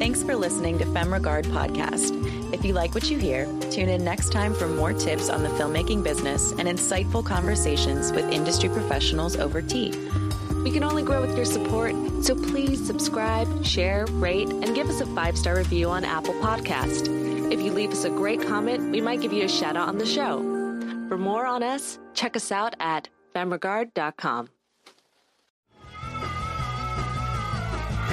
Thanks 0.00 0.22
for 0.22 0.34
listening 0.34 0.78
to 0.78 0.86
FemRegard 0.86 1.44
Podcast. 1.44 2.14
If 2.54 2.64
you 2.64 2.72
like 2.72 2.94
what 2.94 3.10
you 3.10 3.18
hear, 3.18 3.44
tune 3.70 3.90
in 3.90 4.02
next 4.02 4.32
time 4.32 4.54
for 4.54 4.66
more 4.66 4.94
tips 4.94 5.28
on 5.28 5.42
the 5.42 5.50
filmmaking 5.50 6.02
business 6.02 6.52
and 6.52 6.62
insightful 6.62 7.22
conversations 7.22 8.10
with 8.10 8.24
industry 8.32 8.70
professionals 8.70 9.36
over 9.36 9.60
tea. 9.60 9.90
We 10.64 10.70
can 10.70 10.84
only 10.84 11.02
grow 11.02 11.20
with 11.20 11.36
your 11.36 11.44
support, 11.44 11.94
so 12.22 12.34
please 12.34 12.84
subscribe, 12.84 13.62
share, 13.62 14.06
rate, 14.12 14.48
and 14.48 14.74
give 14.74 14.88
us 14.88 15.02
a 15.02 15.06
five 15.14 15.36
star 15.36 15.56
review 15.56 15.90
on 15.90 16.06
Apple 16.06 16.34
Podcast. 16.34 17.52
If 17.52 17.60
you 17.60 17.70
leave 17.70 17.90
us 17.90 18.04
a 18.04 18.10
great 18.10 18.40
comment, 18.40 18.90
we 18.90 19.02
might 19.02 19.20
give 19.20 19.34
you 19.34 19.44
a 19.44 19.48
shout 19.48 19.76
out 19.76 19.88
on 19.88 19.98
the 19.98 20.06
show. 20.06 20.38
For 21.08 21.18
more 21.18 21.44
on 21.44 21.62
us, 21.62 21.98
check 22.14 22.36
us 22.36 22.50
out 22.50 22.74
at 22.80 23.10
femregard.com. 23.34 24.48